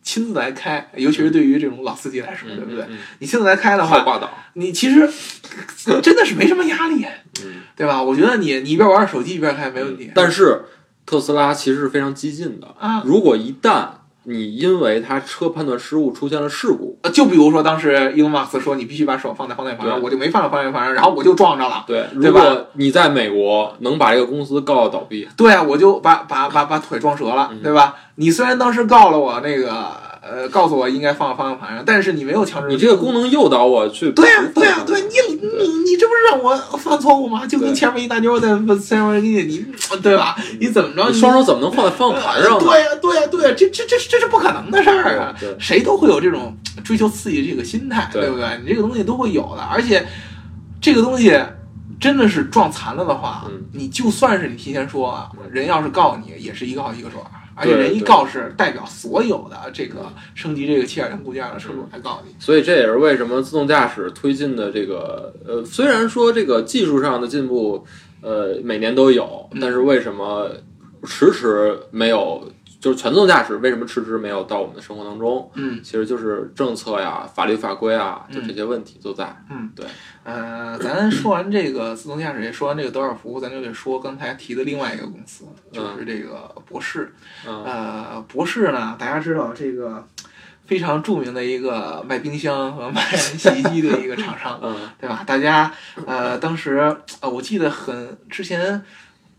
[0.05, 2.85] 亲自来开，尤其是对于这种老司机来说，对不对？
[2.87, 2.99] 嗯？
[3.19, 5.09] 你亲自来开的话，你其实
[6.01, 7.03] 真的是没什么压力，
[7.43, 8.01] 嗯，对吧？
[8.01, 10.11] 我觉得你你一边玩着手机一边开没问题。
[10.13, 10.65] 但是
[11.07, 13.89] 特斯拉其实是非常激进的，啊，如果一旦
[14.25, 21.83] 你因为他车判断失误出现了事故，呃就比如说当时伊隆马斯说你必须把手放在方向盘上，我就没放在方向盘上，然后我就撞着了。
[21.88, 27.95] 对，对吧如果你在美国能把这个公司告到倒闭，对啊，我就把把把把腿撞折了，嗯对吧？
[28.15, 29.91] 你虽然当时告了我那个
[30.27, 37.45] 呃，告诉我应该放在方向盘上，但是你没有强制你这个功能诱导我去对呀、对呀、呀，对你你你这不是让我犯错误吗？
[37.45, 38.47] 就跟前面一大妞在
[38.79, 39.65] 前面给你你
[40.01, 40.35] 对吧？
[40.59, 41.11] 你怎么着？
[41.11, 42.59] 你双手怎么能放在方向盘上呢？
[42.59, 45.35] 对呀、对呀、对呀、这这这这是不可能的事儿啊！
[45.59, 48.47] 谁都会有这种追求刺激这个心态，对对不对？
[48.63, 50.03] 你这个东西都会有的，而且
[50.81, 51.39] 这个东西
[51.99, 57.29] 真的是撞残了的话，嗯你就算是你提前说啊，人要是告你，也是一个好一个准儿。
[57.55, 62.35] 而且人一告是代表所有的这个升级这个七点零部件的车主来告你。
[62.39, 67.85] 所以这也是为什么自动驾驶推进的这个呃，虽然说这个技术上的进步，
[68.21, 70.51] 呃，每年都有，嗯但是为什么
[71.03, 72.51] 迟迟没有？
[72.85, 75.49] 就是全自动驾驶为什么迟迟没有到我们的生活当中？
[75.55, 79.35] 嗯其实就是政策呀、法律法规啊，就嗯这些问题都在。
[79.49, 79.83] 嗯，对。
[80.23, 87.11] 呃，咱说完这个自动驾驶，也说完这个德尔福，咱就得说刚才提的另外一个公司，就是这个博世。
[87.47, 90.07] 嗯呃，博世呢，大家知道这个
[90.67, 95.23] 非常著名的一个卖冰箱和卖洗衣机的一个厂商，嗯对吧？
[95.25, 95.73] 大家
[96.05, 98.79] 呃，当时呃，我记得很之前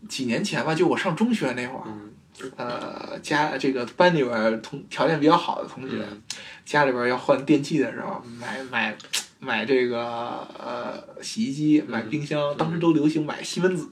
[0.09, 2.11] 几年前吧，就我上中学那会儿，嗯
[2.55, 6.21] 呃，家这个班里边儿同条件比较好的同学，嗯
[6.65, 8.95] 家里边儿要换电器的时候，买买
[9.39, 13.87] 买这个呃洗衣机，买冰箱，当时都流行买西门子，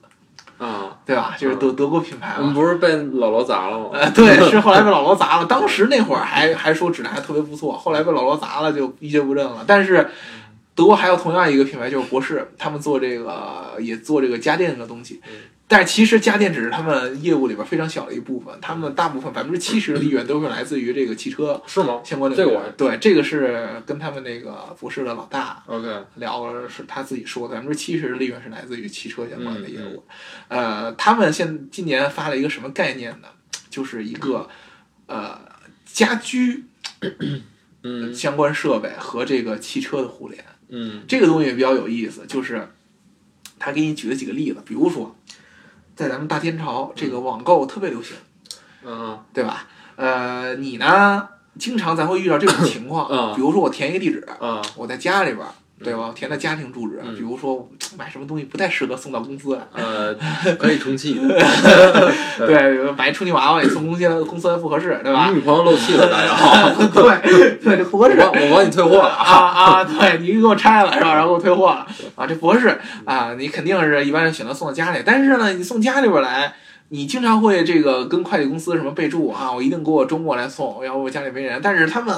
[0.58, 1.36] 啊，对吧？
[1.40, 2.36] 就是德德国品牌嘛。
[2.40, 3.90] 我们不是被老罗砸了吗？
[3.94, 5.46] 呃，对，是后来被老罗砸了。
[5.46, 9.64] 当时那会儿还还说质量还特别不错，后来被老罗砸了就一蹶不振了。
[9.66, 10.10] 但是
[10.76, 15.34] 德国还有同样一个品牌就是博士，他们做这个也做这个家电的东西嗯。
[15.68, 22.38] 但是其实家电只是他们业务里边非常小的一部分，他们大部分百分之七十的利润都是来自于这个汽车 是吗相关的。
[22.38, 30.04] 这个对，这个是跟他们那个博士的老大？OK，聊了，是他自己说的，百分之七十的利润是来自于汽车相关的业务。
[30.50, 33.28] 嗯呃，他们现今年发了一个什么概念呢？
[33.72, 34.48] 就是一个
[35.08, 35.40] 呃
[35.84, 36.66] 家居
[37.82, 40.46] 嗯相关设备和这个汽车的互联。
[40.70, 41.04] 嗯。
[41.08, 42.70] 这个东西比较有意思，就是
[43.60, 45.16] 他给你举了几个例子，比如说
[45.96, 48.16] 在咱们大天朝，这个网购特别流行，
[48.84, 49.20] 嗯。
[49.34, 49.68] 对吧？
[49.96, 51.28] 呃，你呢，
[51.58, 53.36] 经常咱会遇到这种情况，嗯。
[53.36, 55.54] 比如说我填一个地址，啊我在家里边儿，
[55.84, 56.12] 对吧？
[56.16, 60.16] 填的家庭住址，嗯比如说买什么东西不太适合送到公司，呃，
[60.58, 61.22] 可以充气的，
[62.40, 65.28] 对，买充气娃娃也送公司公司来不合适，对吧？
[65.28, 68.18] 你女朋友漏气了， 大家，对对，这不合适。
[68.18, 69.84] 我我帮你退货了啊啊！
[69.84, 71.14] 对你给我拆了是吧？
[71.14, 72.26] 然后给我退货了啊！
[72.26, 73.34] 这不合适啊！
[73.38, 76.54] 你肯定是一般人选择送到家里，但是呢，你送家里边来，
[76.90, 81.60] 你经常会这个跟快递公司什么备注啊，我一定给我周末来送，要不我家里没人。
[81.62, 82.16] 但是他们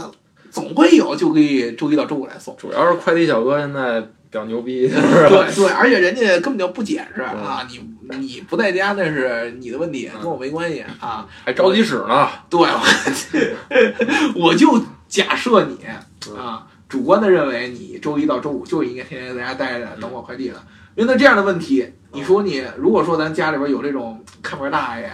[0.51, 2.55] 总会有就可以周一到周五来送。
[2.57, 4.87] 主要是快递小哥现在比较牛逼？
[4.89, 7.79] 对对，而且人家根本就不解释啊，你
[8.17, 11.27] 你不在家那是你的问题，跟我没关系啊。
[11.45, 12.59] 还着急使呢，对，
[14.35, 15.77] 我就假设你
[16.37, 20.63] 啊，主观的认为你周一到周五就应该天天在家待着等我快递了。
[20.95, 25.11] 面对这样的问题，你说你如果说咱家里边有这种看门大爷，什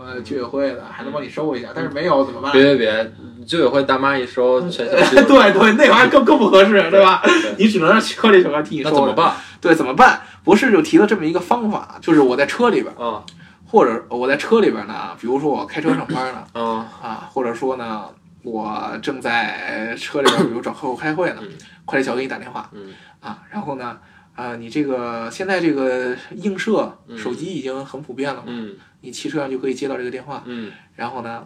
[0.00, 2.50] 么居委会的，还能帮你收一下，但是没有怎么办？
[2.52, 3.12] 别别别，
[3.46, 7.22] 居委会大妈一收，全对对，那玩意儿更更不合适，对吧？
[7.58, 8.90] 你只能让科里小哥替你收。
[8.90, 9.12] 那怎么？
[9.12, 10.22] 办对，怎么办？
[10.42, 13.22] 博士就提了这么一个方法，就是我在车里边，啊？
[13.66, 18.04] 或者我在车里边呢，比如说我开车上班呢，啊，啊，或者说呢，
[18.42, 21.48] 我正在车里边，比如找客户开会呢嗯，
[21.84, 23.96] 快递小哥给你打电话嗯啊，然后呢，
[24.34, 31.44] 啊，你这个现在这个映射嗯手机已经很普遍了嘛，嗯你骑车上就可以接到这个电话，嗯然后呢，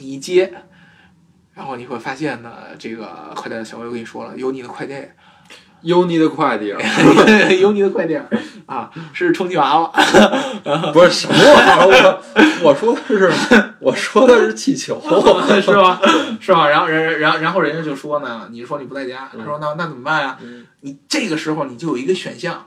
[0.00, 0.52] 你一接，
[1.54, 4.94] 然后你会发现呢，这个快递小哥跟你说了，有你的快递，
[5.82, 6.74] 有你的快递，
[7.60, 8.18] 有你的快递
[8.66, 9.92] 啊，是充气娃娃，
[10.92, 12.20] 不是什么玩意儿？
[12.62, 15.00] 我我说的是，我说的是气球，
[15.62, 16.00] 是吧？
[16.40, 16.68] 是吧？
[16.68, 20.36] 然后人，然后然后人家就说呢，你说你不在家，他说那那怎么办呀？
[20.42, 22.66] 嗯你这个时候你就有一个选项，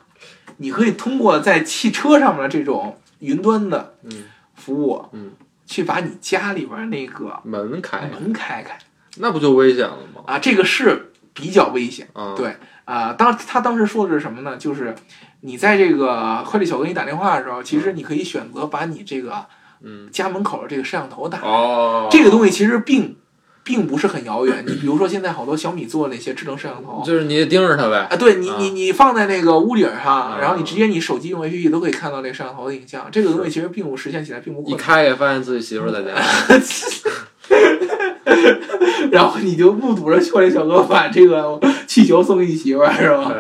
[0.58, 5.32] 你可以通过在汽车上面的这种云端的嗯服务，嗯，
[5.66, 8.78] 去把你家里边那个门开，门开开
[9.18, 10.22] 那不就危险了吗？
[10.28, 12.08] 啊，这个是比较危险。
[12.14, 12.56] 啊，对
[12.86, 14.58] 啊，当他当时说的是什么呢？
[14.58, 14.96] 就是
[15.42, 19.46] 你在这个快递小哥给你打电话的时候，其实你可以选择把你这个
[19.82, 21.48] 嗯，家门口的这个摄像头打开。
[21.48, 23.18] 哦，这个东西其实并
[23.64, 24.64] 并不是很遥远。
[24.66, 27.04] 你比如说现在好多小米做那些智能摄像头。
[27.06, 28.08] 就是你得盯着它呗。
[28.10, 33.08] 啊，对你，啊你你放在那个屋顶上，啊然后你直接你手机用 APP 都可以看到那个摄像头的影像。
[33.12, 34.80] 这个东西其实并不实现起来并不一困难。
[34.80, 36.16] 开开发现自己媳妇儿在家，
[39.12, 43.32] 然后你就目睹着快递小哥把这个气球送给你媳妇儿，是吧？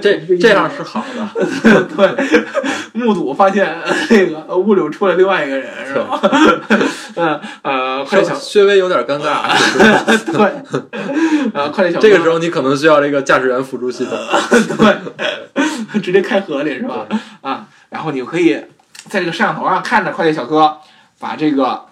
[0.00, 1.84] 对这这样是好的。
[1.96, 2.40] 对，
[2.92, 3.76] 目睹发现
[4.10, 6.20] 那个屋里出来另外一个人，是吧？
[7.16, 9.42] 嗯呃，快递小稍微有点尴尬，
[10.32, 14.18] 对，呃，快递小哥这个时候你可能需要这个驾驶员辅助系统。
[14.76, 17.06] 对，直接开河里是吧？
[17.42, 18.54] 啊，然后你就可以
[19.08, 20.78] 在这个摄像头上看着快递小哥
[21.18, 21.86] 把这个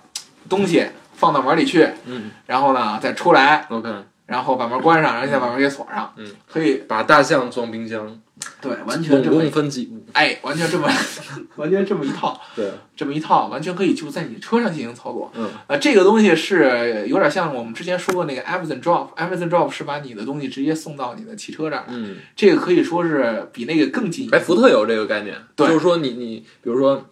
[0.48, 3.88] 东西放到门里去，嗯然后呢再出来，，OK，
[4.26, 6.12] 然后把门关上，然后再把门给锁上。
[6.16, 8.20] 嗯，可以，把大象装冰箱，
[8.60, 10.02] 对，完全总共这么，分几步？
[10.12, 10.88] 哎，完全这么，
[11.56, 15.30] 完全这么一套，对，这么一套，完全可以就在你车上进行操作。
[15.34, 24.28] 嗯呃，这个东西是有点像我们之前说过那个 Amazon Drop，Amazon Drop 是把你的东西直接送到你的汽车这儿，嗯，这个可以说是比那个更近。
[24.32, 27.04] 哎，福特有这个概念，对就是说你你比如说。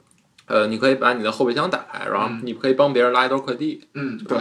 [0.46, 2.40] 呃，你可以把你的后备箱打开，然后嗯。
[2.44, 3.80] 你可以帮别人拉一兜快递。
[3.94, 4.38] 嗯，对，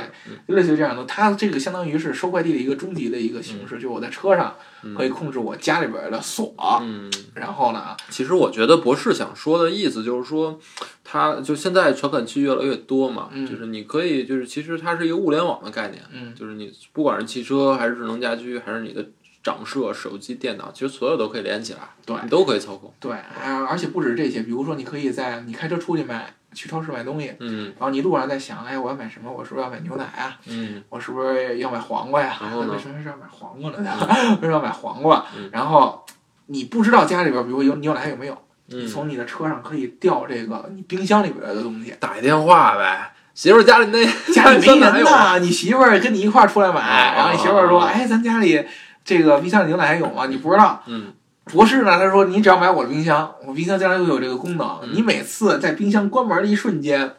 [0.48, 4.96] 就类似于这样的，它这个相当于是收快递的一个终极的一个形式，就是我在车上嗯。
[4.96, 10.60] 可以控制我家里边的锁，嗯，然后呢，其实我觉得博士想说的意思就是说，
[11.04, 16.34] 它就现在传感器越来越多嘛，嗯就是你可以就是其实它是一个物联网的概念，嗯。
[16.36, 19.06] 就是你不管是汽车还是智能家居还是你的
[19.44, 22.94] 长摄、手机、电脑，其实所有都可以连起来，对你都可以操控。
[23.00, 29.32] 对，啊，而且不止这些，比如说你可以在你开车出去买，去超市买东西，嗯然后你路上在想，哎，我要买什么？
[29.32, 30.38] 我是不是要买牛奶啊？
[30.48, 32.38] 嗯我是不是要买黄瓜呀？
[32.42, 33.78] 然后呢为什么是要买黄瓜呢？
[34.42, 35.50] 为什么要买黄瓜嗯？
[35.52, 36.06] 然后
[36.48, 38.38] 你不知道家里边，比如有牛奶有没有，
[38.70, 41.96] 嗯，从你的车上可以调这个你冰箱里边的东西。
[42.00, 48.64] 打一电话呗，媳妇儿家里那家里 没人呢，你媳妇儿跟你一块儿出来买，哦然后你媳妇儿说：“哎，咱家里
[49.04, 50.82] 这个冰箱里牛奶还有吗？”你不知道。
[50.88, 51.14] 嗯
[51.46, 54.80] 博士呢，他说：“你只要买我的冰箱，我冰箱将来会有这个功能。
[54.84, 57.16] 嗯你每次在冰箱关门的一瞬间，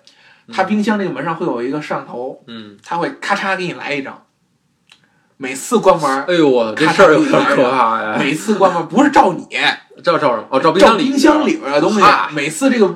[0.53, 4.23] 它冰箱这个门上会有一个摄像头，嗯，它会咔嚓给你来一张。
[5.37, 8.17] 每次关门，哎呦我这事儿有点可怕呀！
[8.17, 9.45] 每次关门不是照你，
[10.03, 10.47] 照照什么？
[10.51, 12.31] 哦，照冰照箱里冰箱里边的东西嗨。
[12.33, 12.95] 每次这个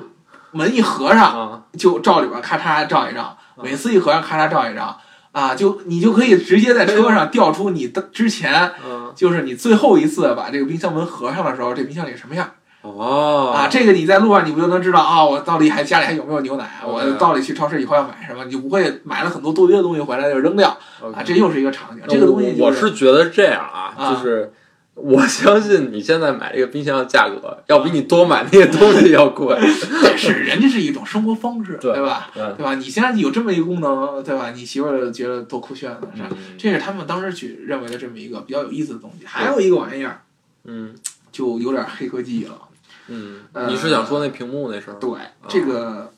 [0.53, 4.97] 门一合上，啊，就照里边咔嚓照一张，每次一合上咔嚓照一张，
[5.37, 13.68] 啊，就你就可以直接在车上调出你的之前，嗯就是你最后一次把这个冰箱门合上的时候，这冰箱里什么样哦啊？
[13.70, 15.22] 这个你在路上你不就能知道啊？
[15.22, 16.64] 我到底还家里还有没有牛奶？
[16.64, 18.47] 啊我到底去超市以后要买什么？
[18.47, 20.70] 你就不会买了很多多余的东西回来就扔掉
[21.03, 21.22] 啊？
[21.22, 24.51] 这又是一个场景，这个东西我我是觉得这样啊，啊就是
[24.99, 29.55] 我相信你现在买这个冰箱的价格，要比你多买那些东西要贵。
[30.03, 32.30] 但是人家是一种生活方式，对吧？
[32.32, 32.74] 对，对吧？
[32.76, 34.53] 你现在有这么一个功能，对吧？
[34.53, 36.28] 你媳妇儿觉得多酷炫呢，是吧？
[36.32, 39.26] 嗯这是他们当时去认为的这么一个比较有意思的东西。
[39.26, 40.22] 还有一个玩意儿，
[40.64, 40.94] 嗯
[41.30, 42.59] 就有点黑科技了。
[43.09, 44.94] 嗯，呃你是想说那屏幕那事儿？
[44.94, 45.11] 对，
[45.47, 46.11] 这个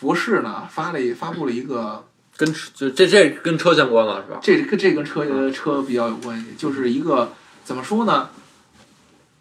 [0.00, 2.02] 博士呢发了发布了一个，
[2.38, 4.38] 跟车就这这跟车相关了是吧？
[4.42, 7.30] 这跟这跟车嗯车比较有关系，就是一个
[7.68, 8.30] 怎么说呢？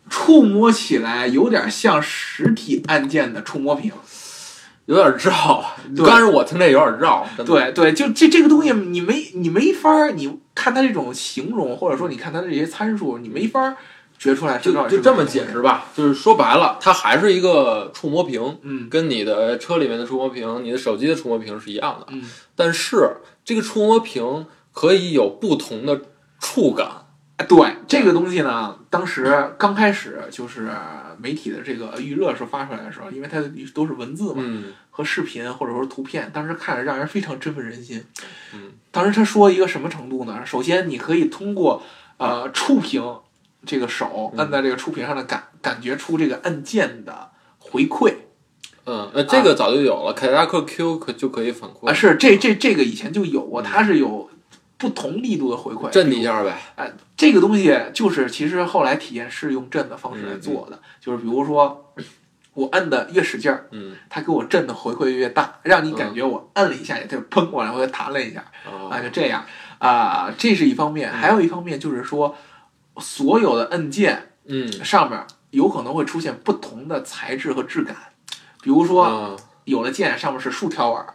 [0.09, 3.89] 触摸起来有点像实体按键的触摸屏。
[4.85, 5.63] 有点绕，
[5.95, 7.25] 对刚开始我听这有点绕。
[7.45, 13.77] 对对，就这这个东西，你没你没法儿，你看它这种形容，或者说你看它的这些参数，你没法儿
[14.19, 15.53] 觉出来就就这么解释。
[15.53, 22.23] 释吧，就是说白了，它还是一个触摸屏，嗯跟你的车里面的触摸屏、你的手机的触摸屏是一样的，嗯，
[22.57, 23.09] 但是
[23.45, 26.01] 这个触摸屏可以有不同的
[26.41, 27.06] 触感。
[27.37, 30.69] 哎对这个东西呢，当时刚开始就是
[31.19, 33.41] 媒体的这个预热时候发出来的时候，因为它
[33.73, 38.03] 都是文字嘛嗯和视频或者说图片，当时看着让人非常振奋人心。
[38.53, 40.43] 嗯，当时他说一个什么程度呢？
[40.45, 41.83] 首先你可以通过
[42.17, 43.03] 呃触屏
[43.65, 47.29] 这个手嗯按在这个触屏上的感感觉出这个按键的
[47.59, 48.15] 回馈。
[48.85, 54.29] 嗯，呃，这个早就有了，凯迪拉克 Q 可就可以反馈啊，是这这这个以前就有过，嗯它是有
[54.77, 55.89] 不同力度的回馈。
[55.89, 56.57] 震你一下呗。
[56.75, 61.93] 哎这个东西就是其实后来体验是用震的方式来做的，就是比如说
[62.53, 63.95] 我摁的越使劲儿，嗯。
[64.09, 68.45] 它给我震的回馈越大，让你感觉我摁了一下，也就砰往上弹了一下。
[68.69, 68.89] 哦。
[68.89, 69.43] 啊，就这样。
[69.79, 72.35] 啊，这是一方面，还有一方面就是说，
[72.97, 77.95] 所有的按键嗯，上面有可能会出现不同的材质和质感，
[78.61, 81.05] 比如说啊有的键上面是竖条纹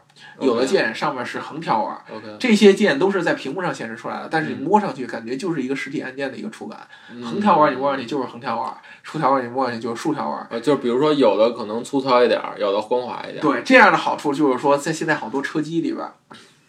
[0.41, 6.81] 有的键上面是横条纹这些键都是在屏幕上显示出来的，但是你嗯摸上去感觉就是一个实体按键的一个触感。
[7.11, 8.70] 嗯横条纹你摸上去就是横条纹，
[9.03, 10.39] 竖条纹你摸上去就是竖条纹。
[10.51, 13.43] 呃，就是比如说有的可能粗糙一点儿，有的光滑一点儿。
[13.43, 16.12] 对，这样的好处就是说，在现在好多车机里边儿，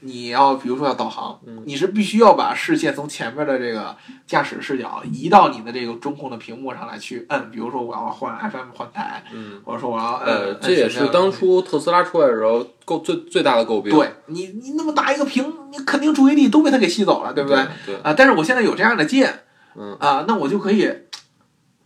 [0.03, 3.95] 你要比如说要导航，嗯你是必须要把视线从前面的这个
[4.27, 7.49] 驾驶视角移到你的这个中控的屏幕上来去摁。
[7.49, 10.17] 比如说我要换 FM 换台，嗯，或者说我要。
[10.17, 13.91] 呃，这也是当初特斯拉出来的时候够最最大的诟病。
[13.93, 17.65] 对你你那么大一个屏，你肯定注意力都被它给吸走了，对不对？
[17.85, 17.95] 对？
[18.03, 19.43] 啊，但是我现在有这样的键，
[19.75, 20.89] 嗯啊，那我就可以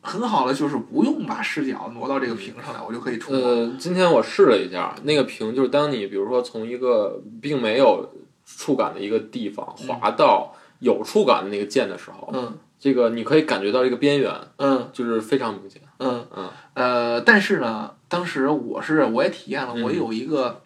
[0.02, 3.42] 很好的就是不用把视角挪到这个屏上来，我就可以触摸。
[3.42, 8.10] 呃，今天我试了一下，那个屏就是当你比如说从一个并没有
[8.46, 15.82] 触感的一个地方滑到有触感的那个键的时候，嗯这个你可以感觉到这个边缘嗯就是非常明显。
[16.00, 20.62] 嗯嗯呃，但是呢，当时我是我也体验了，嗯我有一个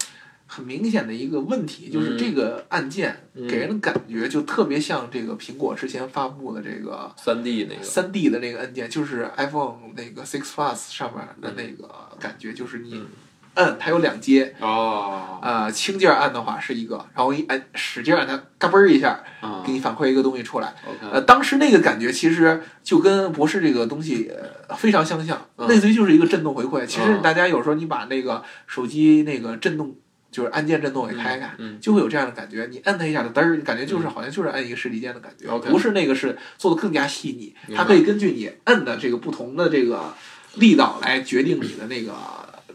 [0.53, 11.89] 很明显的一个问题，就是嗯这个按键嗯给人的感觉就特别像这个苹果之前发布的这个三 D 那个，三 D 的那个按键，就是 iPhone 那个 Six Plus 上面的那个
[12.19, 13.07] 感觉，就是你嗯
[13.53, 14.53] 摁它有两阶。
[14.59, 20.73] 哦，啊，轻劲儿按的话是一个，然后一按使劲儿按它，嘎嘣儿一下，啊给你反馈一个东西出来。
[21.13, 24.29] 呃，当时那个感觉其实就跟博士这个东西
[24.67, 26.85] 呃非常相像，嗯类似于就是一个震动回馈。
[26.85, 29.95] 其实嗯大家有时候你把那个手机那个震动，
[30.31, 32.67] 就是按键震动给开开，嗯，就会有这样的感觉。
[32.71, 37.53] 你摁它一下，它嘚儿，感觉就是好像就是按一个实体键的感觉不是那个是做的更加细腻。
[37.75, 40.13] 它可以根据你摁的这个不同的这个
[40.55, 42.13] 力道来决定你的那个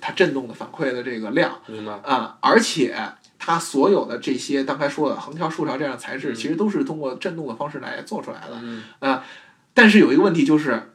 [0.00, 1.61] 它震动的反馈的这个量。
[1.66, 1.92] 明白。
[2.04, 2.94] 啊、而且
[3.38, 8.61] 它所有的这些刚才说的横条、竖条这样的材质，嗯其实都是通过震动的方式来做出来的。
[8.61, 8.82] 嗯
[9.74, 10.94] 但是有一个问题就是，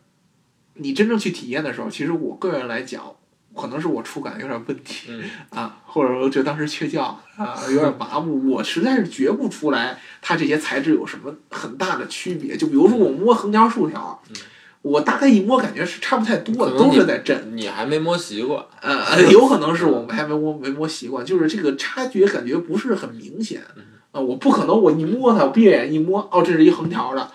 [0.73, 3.15] 你真正去体验的时候，其实我个人来讲，
[3.55, 12.55] 可能是我触感有点问题嗯啊，或者说就当时缺觉啊，有点麻木，我实在是觉不出来它这些材质有什么很大的区别。
[12.55, 14.35] 就比如说我摸横条、竖条嗯。
[14.83, 17.55] 我大概一摸，感觉是差不太多的，都是在震。
[17.55, 18.65] 你还没摸习惯。
[18.81, 23.61] 呃，有可能是我们还没摸没摸习惯，就是这个差距感觉不是很明显。
[23.75, 27.31] 嗯啊、我不可能我一摸它，我闭着眼一摸，哦，这是一横条的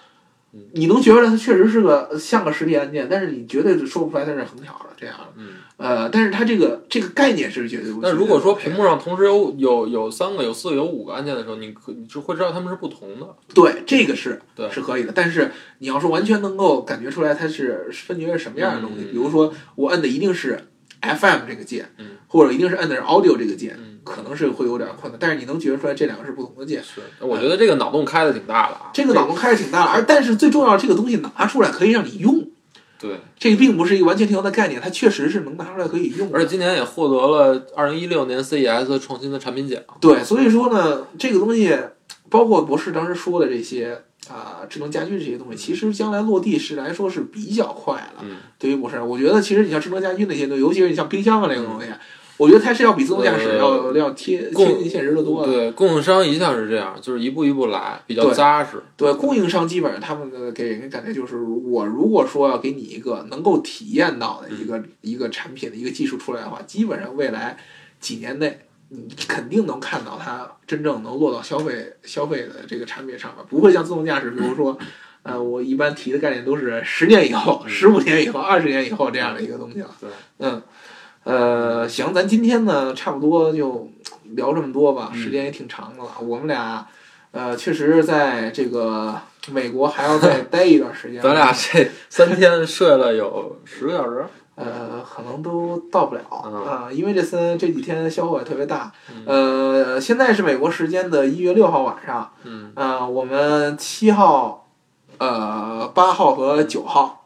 [0.54, 5.26] 嗯，你能觉出来它确实是个像个实体按键，但是你绝对是说不出来它是横条的这样的。
[5.36, 7.92] 嗯，呃，但是它这个这个概念是绝对。
[8.00, 13.26] 那如果说屏幕上同时有有有三个、有四个、有五个按键的时候，你可你就会知道它们是不同的。
[13.54, 20.66] 对这个是对是可以的，但是你要说完全能够感觉出来它是分别是什么样的东西，嗯比如说我摁的一定是
[21.02, 26.82] FM 这个键，嗯或者一定是摁的是 Audio 这个键，嗯，可能是会有点困难，但是你能觉得出来这两个是不同的键。
[26.82, 27.02] 是。
[27.20, 28.90] 我觉得这个脑洞开的挺大的啊。
[28.94, 32.48] 这个脑洞开的挺大，而但是最重要的，这个东西拿出来可以让你用，
[32.98, 36.38] 对，这个并不是一个完全停留的概念，它确实是能拿出来可以用的。
[36.38, 39.80] 而且今年也获得了二零一六年 CES 创新的产品奖。
[40.00, 41.76] 对，所以说呢，这个东西
[42.30, 48.22] 包括博士当时说的这些，啊、智能家居这些东西，其实将来落地是来说是比较快了。
[48.22, 51.88] 嗯对于博士，我觉得其实你像智能家居那些东西，尤其是你像冰箱啊这个东西，
[52.38, 55.52] 我觉得它是要比自动驾驶呃要、要贴贴近现实的多的。
[55.52, 58.82] 对，供应商一向是这样，就是一步一步来，比较扎实。
[58.96, 67.56] 对，供应商基本上他们的给人感觉就是，我如果说要给你一个能够体验到的一个、一个产品的一个技术出来的话，基本上未来
[68.00, 68.58] 几年内，
[68.90, 74.78] 你肯定能看到它真正能落到消费消费的这个产品上面，不会像自动驾驶，比如说。
[75.26, 79.90] 呃，我一般提的概念都是十年以后、十五年以后、二十年以后这样的一个东西了。
[80.00, 80.08] 对，
[80.38, 80.62] 嗯，
[81.26, 83.90] 呃，行，咱今天呢，差不多就
[84.36, 86.10] 聊这么多吧，嗯时间也挺长的了。
[86.20, 86.86] 我们俩，
[87.32, 89.12] 呃，确实在这个
[89.50, 91.20] 美国还要再待一段时间。
[91.24, 94.24] 咱俩这三天睡了有十个小时。
[94.56, 98.90] 呃，可能都到不了嗯啊、因为这三这几天消耗也特别大。
[99.10, 104.68] 嗯呃，现在是美国时间的一月六号晚上，嗯呃，我们七号、
[105.18, 107.25] 呃八号和九号，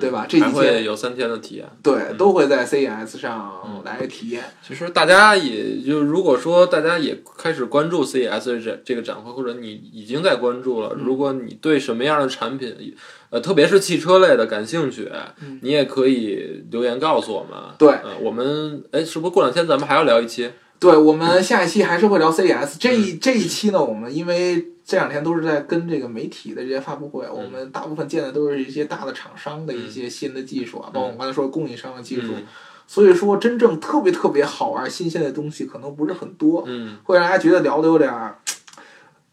[0.00, 1.66] 对吧这几还会天有三天的体验。
[1.82, 4.42] 对，嗯都会在 CES 上嗯来体验。
[4.66, 12.94] 其实大家也就如果说大家也开始关注 CES 这这个展会，或者你已经在关注了，嗯如果你对什么样的产品，
[13.30, 15.10] 呃，特别是汽车类的感兴趣，
[15.40, 17.52] 嗯你也可以留言告诉我们。
[17.78, 20.50] 对呃，我们哎，是不是过两天咱们还要聊一期？
[20.78, 22.76] 对，我们下一期还是会聊 CES。
[22.78, 32.28] 这一这一期呢，我们因为这两天都是在跟这个媒体的这些发布会，我们大部分见的都是一些大的厂商的一些新的技术啊，包括我们刚才说的供应商的技术。
[32.34, 32.46] 嗯
[32.88, 38.38] 所以说，真正特别特别好玩、新鲜的东西可能不是很多，嗯，会让大家觉得聊的有点儿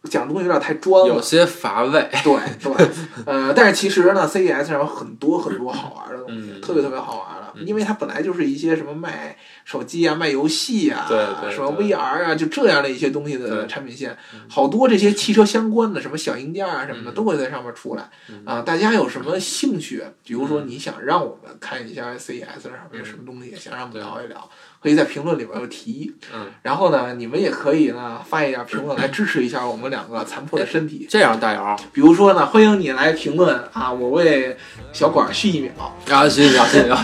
[0.10, 1.08] 讲东西有点太专了。
[1.08, 2.10] 有些乏味。
[2.24, 2.34] 对
[2.64, 2.88] 对，
[3.28, 14.18] 呃，但是其实呢，CES 上有很多很多好玩的东西，嗯特别特别好玩的，嗯因为它本来就是一些什么卖手机啊、卖游戏啊、对对什么 VR 啊，就这样的一些东西的产品线。
[14.34, 17.14] 嗯，好多这些汽车相关的什么小硬件啊什么的嗯。
[17.14, 18.10] 都会在上面出来。
[18.30, 18.44] 嗯。
[18.46, 18.62] 啊。
[18.62, 20.04] 大家有什么兴趣？
[20.26, 24.50] 比如说你想让我们看一下 CES 上面有什么东西，想让我们聊一聊，
[24.84, 26.14] 可以在评论里边有提议。
[26.36, 31.08] 嗯，然后呢，你们也可以呢发一点评论来支持一下我们两个残破的身体。
[31.10, 34.58] 这样大姚比如说呢，欢迎你来评论啊，我为
[34.92, 35.72] 小管续一秒，
[36.10, 36.96] 啊，谢谢谢谢。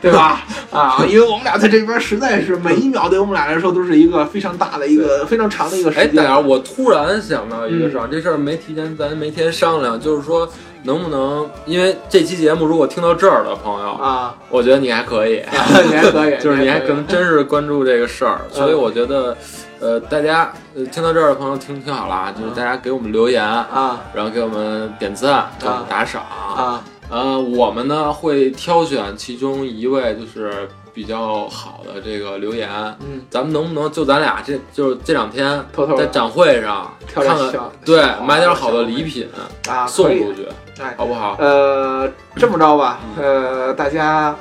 [0.00, 0.46] 对吧？
[0.70, 6.16] 啊，因为我们俩在这边实在是每一秒对我们俩来说都是一个非常大的一个非常长的一个哎，时间。
[6.16, 10.48] 大姚，我突然想到一个嗯事儿，这事儿没提前，咱没提前商量，就是说
[10.84, 15.42] 能不能，因为这期节目如果听到这儿的朋友，啊，我觉得你还可以，
[15.88, 19.36] 你还可以， 就是你还可能真是关注这个事儿，所以我觉得，
[19.80, 26.82] 呃，大家呃听到这儿的朋友听听好了啊，就是大家给我们留言，啊然后给我们点赞，给我们打赏，啊。
[27.10, 32.70] 呃，我们呢会挑选其中一位就是比较好的这个留言，
[33.00, 37.52] 嗯，咱们能不能就咱俩这就是这两天偷偷在展会上挑看看
[37.84, 39.28] 对买点好的礼品
[39.68, 40.46] 啊，送出去，
[40.82, 41.36] 哎好不好？
[41.38, 44.34] 呃，这么着吧，呃，大家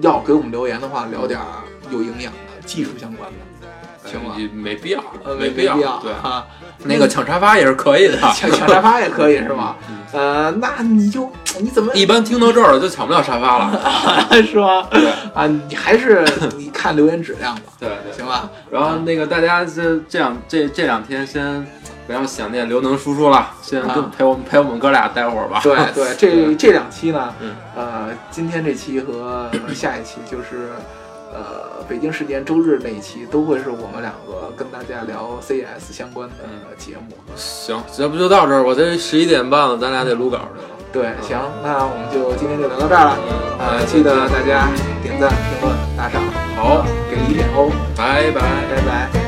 [0.00, 1.46] 要给我们留言的话，聊点儿
[1.90, 4.34] 有营养的、技术相关的，行吧？
[4.36, 6.46] 哎没必要，呃，没必要，对，啊，
[6.84, 8.18] 那个抢沙发也是可以的。
[8.34, 9.76] 抢 抢沙发也可以是吧？
[9.88, 11.30] 嗯呃，那你就
[11.60, 14.26] 你怎么一般听到这儿了就抢不了沙发了。
[14.42, 14.86] 是吗？
[14.90, 16.24] 对啊，你还是
[16.56, 18.12] 你看留言质量吧，对对。
[18.16, 18.48] 行吧？
[18.70, 21.66] 然后那个大家这这两这这两天先
[22.08, 25.60] 不要想念刘能叔叔了，先跟啊陪我们陪我们哥俩待会儿吧。
[25.62, 30.70] 对 对，这这两期呢，嗯呃，今天这期和下一期就是。
[31.30, 36.34] 呃，北京时间周日那一期都会是我们两个跟大家聊 CES 相关的
[36.78, 37.14] 节目。
[37.36, 40.68] 行，要不就到这儿，我这十一点半了，咱俩得录稿去了。
[40.90, 43.18] 对，行，那我们就今天就聊到这儿了。
[43.58, 44.68] 呃，记得大家
[45.02, 46.22] 点赞、评论、打赏，
[46.56, 48.40] 好，给力一点哦，拜拜。
[48.40, 49.27] 拜拜。